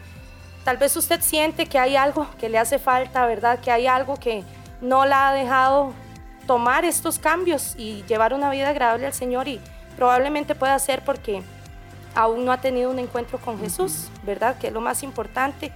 tal 0.67 0.75
vez 0.75 0.97
usted 0.97 1.21
siente 1.21 1.65
que 1.65 1.79
hay 1.79 1.95
algo 1.95 2.27
que 2.41 2.49
le 2.49 2.57
hace 2.57 2.77
falta, 2.77 3.25
¿verdad? 3.25 3.57
Que 3.61 3.71
hay 3.71 3.87
algo 3.87 4.17
que 4.17 4.43
no 4.81 5.05
la 5.05 5.29
ha 5.29 5.33
dejado 5.33 5.93
tomar 6.45 6.83
estos 6.83 7.19
cambios 7.19 7.73
y 7.77 8.03
llevar 8.03 8.33
una 8.33 8.49
vida 8.49 8.67
agradable 8.67 9.05
al 9.05 9.13
Señor 9.13 9.47
y 9.47 9.61
probablemente 9.95 10.55
pueda 10.55 10.77
ser 10.77 11.05
porque 11.05 11.41
aún 12.15 12.43
no 12.43 12.51
ha 12.51 12.59
tenido 12.59 12.91
un 12.91 12.99
encuentro 12.99 13.37
con 13.37 13.57
Jesús, 13.61 14.09
¿verdad? 14.23 14.57
Que 14.57 14.67
es 14.67 14.73
lo 14.73 14.81
más 14.81 15.03
importante. 15.03 15.71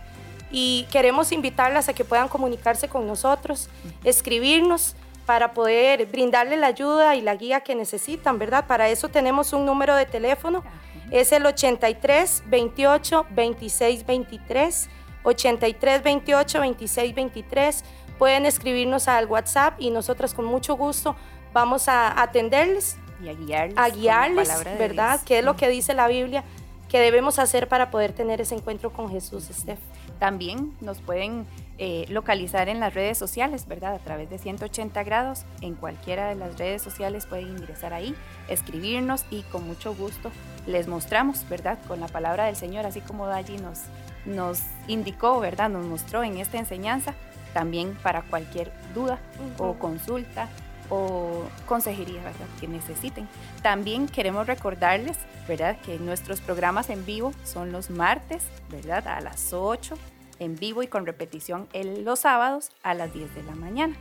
Y 0.51 0.85
queremos 0.91 1.31
invitarlas 1.31 1.87
a 1.87 1.93
que 1.93 2.03
puedan 2.03 2.27
comunicarse 2.27 2.89
con 2.89 3.07
nosotros, 3.07 3.69
escribirnos 4.03 4.97
para 5.25 5.53
poder 5.53 6.05
brindarle 6.07 6.57
la 6.57 6.67
ayuda 6.67 7.15
y 7.15 7.21
la 7.21 7.35
guía 7.35 7.61
que 7.61 7.75
necesitan, 7.75 8.37
¿verdad? 8.37 8.65
Para 8.67 8.89
eso 8.89 9.07
tenemos 9.07 9.53
un 9.53 9.65
número 9.65 9.95
de 9.95 10.05
teléfono, 10.05 10.65
es 11.11 11.31
el 11.31 11.45
83 11.45 12.43
28 12.47 13.25
26 13.31 14.05
23, 14.05 14.89
83 15.23 16.03
28 16.03 16.59
26 16.59 17.15
23. 17.15 17.83
Pueden 18.17 18.45
escribirnos 18.45 19.07
al 19.07 19.25
WhatsApp 19.27 19.75
y 19.79 19.89
nosotras 19.91 20.33
con 20.33 20.45
mucho 20.45 20.75
gusto 20.75 21.15
vamos 21.53 21.87
a 21.87 22.21
atenderles, 22.21 22.97
Y 23.21 23.29
a 23.29 23.33
guiarles. 23.33 23.77
a 23.77 23.89
guiarles, 23.89 24.63
¿verdad? 24.77 25.15
Dios. 25.15 25.23
¿Qué 25.25 25.39
es 25.39 25.45
lo 25.45 25.55
que 25.55 25.67
dice 25.69 25.93
la 25.93 26.07
Biblia 26.07 26.43
que 26.87 26.99
debemos 26.99 27.39
hacer 27.39 27.67
para 27.67 27.89
poder 27.91 28.13
tener 28.13 28.41
ese 28.41 28.55
encuentro 28.55 28.91
con 28.91 29.09
Jesús, 29.09 29.49
Steph? 29.51 29.79
También 30.21 30.75
nos 30.81 31.01
pueden 31.01 31.47
eh, 31.79 32.05
localizar 32.09 32.69
en 32.69 32.79
las 32.79 32.93
redes 32.93 33.17
sociales, 33.17 33.67
¿verdad? 33.67 33.95
A 33.95 33.97
través 33.97 34.29
de 34.29 34.37
180 34.37 35.01
grados, 35.01 35.45
en 35.61 35.73
cualquiera 35.73 36.29
de 36.29 36.35
las 36.35 36.59
redes 36.59 36.83
sociales 36.83 37.25
pueden 37.25 37.47
ingresar 37.47 37.91
ahí, 37.91 38.13
escribirnos 38.47 39.25
y 39.31 39.41
con 39.41 39.65
mucho 39.65 39.95
gusto 39.95 40.29
les 40.67 40.87
mostramos, 40.87 41.49
¿verdad? 41.49 41.79
Con 41.87 41.99
la 41.99 42.07
palabra 42.07 42.45
del 42.45 42.55
Señor, 42.55 42.85
así 42.85 43.01
como 43.01 43.25
Dalli 43.25 43.57
nos, 43.57 43.79
nos 44.27 44.61
indicó, 44.87 45.39
¿verdad? 45.39 45.71
Nos 45.71 45.87
mostró 45.87 46.23
en 46.23 46.37
esta 46.37 46.59
enseñanza, 46.59 47.15
también 47.55 47.97
para 48.03 48.21
cualquier 48.21 48.71
duda 48.93 49.17
o 49.57 49.73
consulta 49.73 50.49
o 50.91 51.45
consejería, 51.65 52.21
¿verdad? 52.21 52.45
Que 52.59 52.67
necesiten. 52.67 53.27
También 53.63 54.07
queremos 54.07 54.45
recordarles, 54.45 55.17
¿verdad? 55.47 55.77
Que 55.83 55.97
nuestros 55.97 56.41
programas 56.41 56.91
en 56.91 57.07
vivo 57.07 57.33
son 57.43 57.71
los 57.71 57.89
martes, 57.89 58.43
¿verdad? 58.69 59.07
A 59.07 59.19
las 59.19 59.51
8 59.51 59.97
en 60.41 60.55
vivo 60.55 60.81
y 60.81 60.87
con 60.87 61.05
repetición 61.05 61.67
el, 61.71 62.03
los 62.03 62.21
sábados 62.21 62.71
a 62.81 62.95
las 62.95 63.13
10 63.13 63.35
de 63.35 63.43
la 63.43 63.53
mañana. 63.53 63.95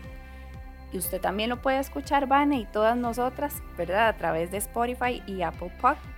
Y 0.90 0.96
usted 0.98 1.20
también 1.20 1.50
lo 1.50 1.60
puede 1.60 1.78
escuchar, 1.78 2.26
Vane, 2.26 2.58
y 2.58 2.64
todas 2.64 2.96
nosotras, 2.96 3.54
¿verdad? 3.76 4.08
A 4.08 4.16
través 4.16 4.50
de 4.50 4.56
Spotify 4.56 5.22
y 5.26 5.42
Apple 5.42 5.70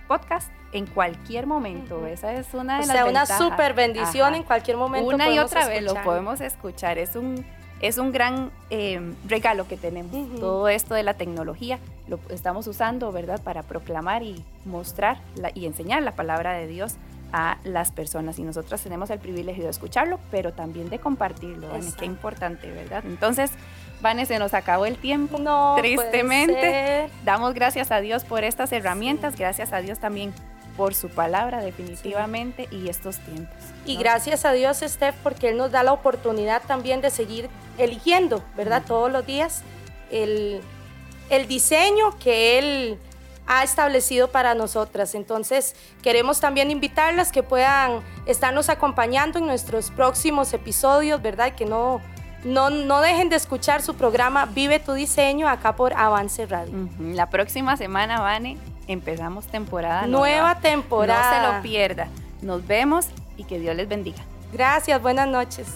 Podcast 0.07 0.49
en 0.71 0.87
cualquier 0.87 1.45
momento. 1.45 2.07
Esa 2.07 2.33
es 2.33 2.53
una 2.53 2.77
de 2.77 2.83
o 2.83 2.85
sea, 2.85 3.05
una 3.05 3.25
super 3.25 3.73
bendición 3.73 4.33
en 4.33 4.43
cualquier 4.43 4.77
momento. 4.77 5.13
Una 5.13 5.29
y 5.29 5.39
otra 5.39 5.67
vez 5.67 5.83
lo 5.83 5.93
podemos 6.03 6.39
escuchar. 6.39 6.97
Es 6.97 7.15
un, 7.17 7.45
es 7.81 7.97
un 7.97 8.13
gran 8.13 8.49
eh, 8.69 9.13
regalo 9.27 9.67
que 9.67 9.75
tenemos. 9.75 10.39
Todo 10.39 10.69
esto 10.69 10.95
de 10.95 11.03
la 11.03 11.15
tecnología 11.15 11.79
lo 12.07 12.17
estamos 12.29 12.65
usando, 12.65 13.11
¿verdad? 13.11 13.43
Para 13.43 13.61
proclamar 13.61 14.23
y 14.23 14.43
mostrar 14.65 15.19
y 15.53 15.65
enseñar 15.65 16.01
la 16.01 16.13
palabra 16.13 16.53
de 16.53 16.65
Dios 16.65 16.95
a 17.33 17.57
las 17.63 17.91
personas 17.91 18.37
y 18.37 18.43
nosotras 18.43 18.81
tenemos 18.81 19.09
el 19.09 19.17
privilegio 19.19 19.63
de 19.63 19.71
escucharlo, 19.71 20.19
pero 20.29 20.53
también 20.53 20.89
de 20.89 20.99
compartirlo, 20.99 21.67
Qué 21.97 22.05
importante, 22.05 22.71
¿verdad? 22.71 23.03
Entonces, 23.05 23.51
Vane, 24.01 24.27
se 24.27 24.37
nos 24.37 24.53
acabó 24.53 24.85
el 24.85 24.97
tiempo, 24.97 25.39
no, 25.39 25.75
tristemente. 25.79 27.09
Damos 27.25 27.55
gracias 27.55 27.91
a 27.91 28.01
Dios 28.01 28.23
por 28.23 28.43
estas 28.43 28.71
herramientas, 28.71 29.35
gracias 29.35 29.73
a 29.73 29.81
Dios 29.81 29.97
también 29.97 30.31
por 30.77 30.93
su 30.93 31.09
palabra 31.09 31.61
definitivamente 31.61 32.67
y 32.69 32.89
estos 32.89 33.17
tiempos. 33.19 33.57
Y 33.85 33.97
gracias 33.97 34.45
a 34.45 34.51
Dios, 34.51 34.83
Steph, 34.85 35.15
porque 35.23 35.49
Él 35.49 35.57
nos 35.57 35.71
da 35.71 35.83
la 35.83 35.93
oportunidad 35.93 36.61
también 36.67 37.01
de 37.01 37.09
seguir 37.09 37.49
eligiendo, 37.79 38.43
¿verdad? 38.55 38.83
Todos 38.85 39.11
los 39.11 39.25
días 39.25 39.63
el, 40.11 40.61
el 41.29 41.47
diseño 41.47 42.17
que 42.19 42.59
Él 42.59 42.99
ha 43.47 43.63
establecido 43.63 44.29
para 44.29 44.55
nosotras. 44.55 45.15
Entonces, 45.15 45.75
queremos 46.01 46.39
también 46.39 46.71
invitarlas 46.71 47.31
que 47.31 47.43
puedan 47.43 48.01
estarnos 48.25 48.69
acompañando 48.69 49.39
en 49.39 49.45
nuestros 49.45 49.91
próximos 49.91 50.53
episodios, 50.53 51.21
¿verdad? 51.21 51.53
Que 51.53 51.65
no, 51.65 52.01
no, 52.43 52.69
no 52.69 53.01
dejen 53.01 53.29
de 53.29 53.35
escuchar 53.35 53.81
su 53.81 53.95
programa 53.95 54.45
Vive 54.45 54.79
tu 54.79 54.93
Diseño 54.93 55.47
acá 55.47 55.75
por 55.75 55.93
Avance 55.93 56.45
Radio. 56.45 56.89
La 56.99 57.29
próxima 57.29 57.77
semana, 57.77 58.21
Vane, 58.21 58.57
empezamos 58.87 59.47
temporada 59.47 60.07
nueva. 60.07 60.27
Nueva 60.27 60.59
temporada. 60.59 61.41
No 61.41 61.47
se 61.51 61.55
lo 61.55 61.61
pierda. 61.61 62.07
Nos 62.41 62.65
vemos 62.65 63.07
y 63.37 63.43
que 63.45 63.59
Dios 63.59 63.75
les 63.75 63.87
bendiga. 63.87 64.23
Gracias, 64.51 65.01
buenas 65.01 65.27
noches. 65.27 65.67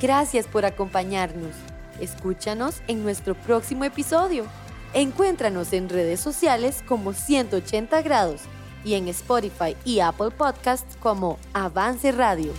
Gracias 0.00 0.46
por 0.46 0.64
acompañarnos. 0.64 1.52
Escúchanos 2.00 2.82
en 2.88 3.02
nuestro 3.02 3.34
próximo 3.34 3.84
episodio. 3.84 4.46
Encuéntranos 4.92 5.72
en 5.72 5.88
redes 5.88 6.20
sociales 6.20 6.82
como 6.86 7.12
180 7.12 8.02
grados 8.02 8.42
y 8.84 8.94
en 8.94 9.08
Spotify 9.08 9.76
y 9.84 10.00
Apple 10.00 10.30
Podcasts 10.30 10.96
como 11.00 11.38
Avance 11.52 12.12
Radio. 12.12 12.52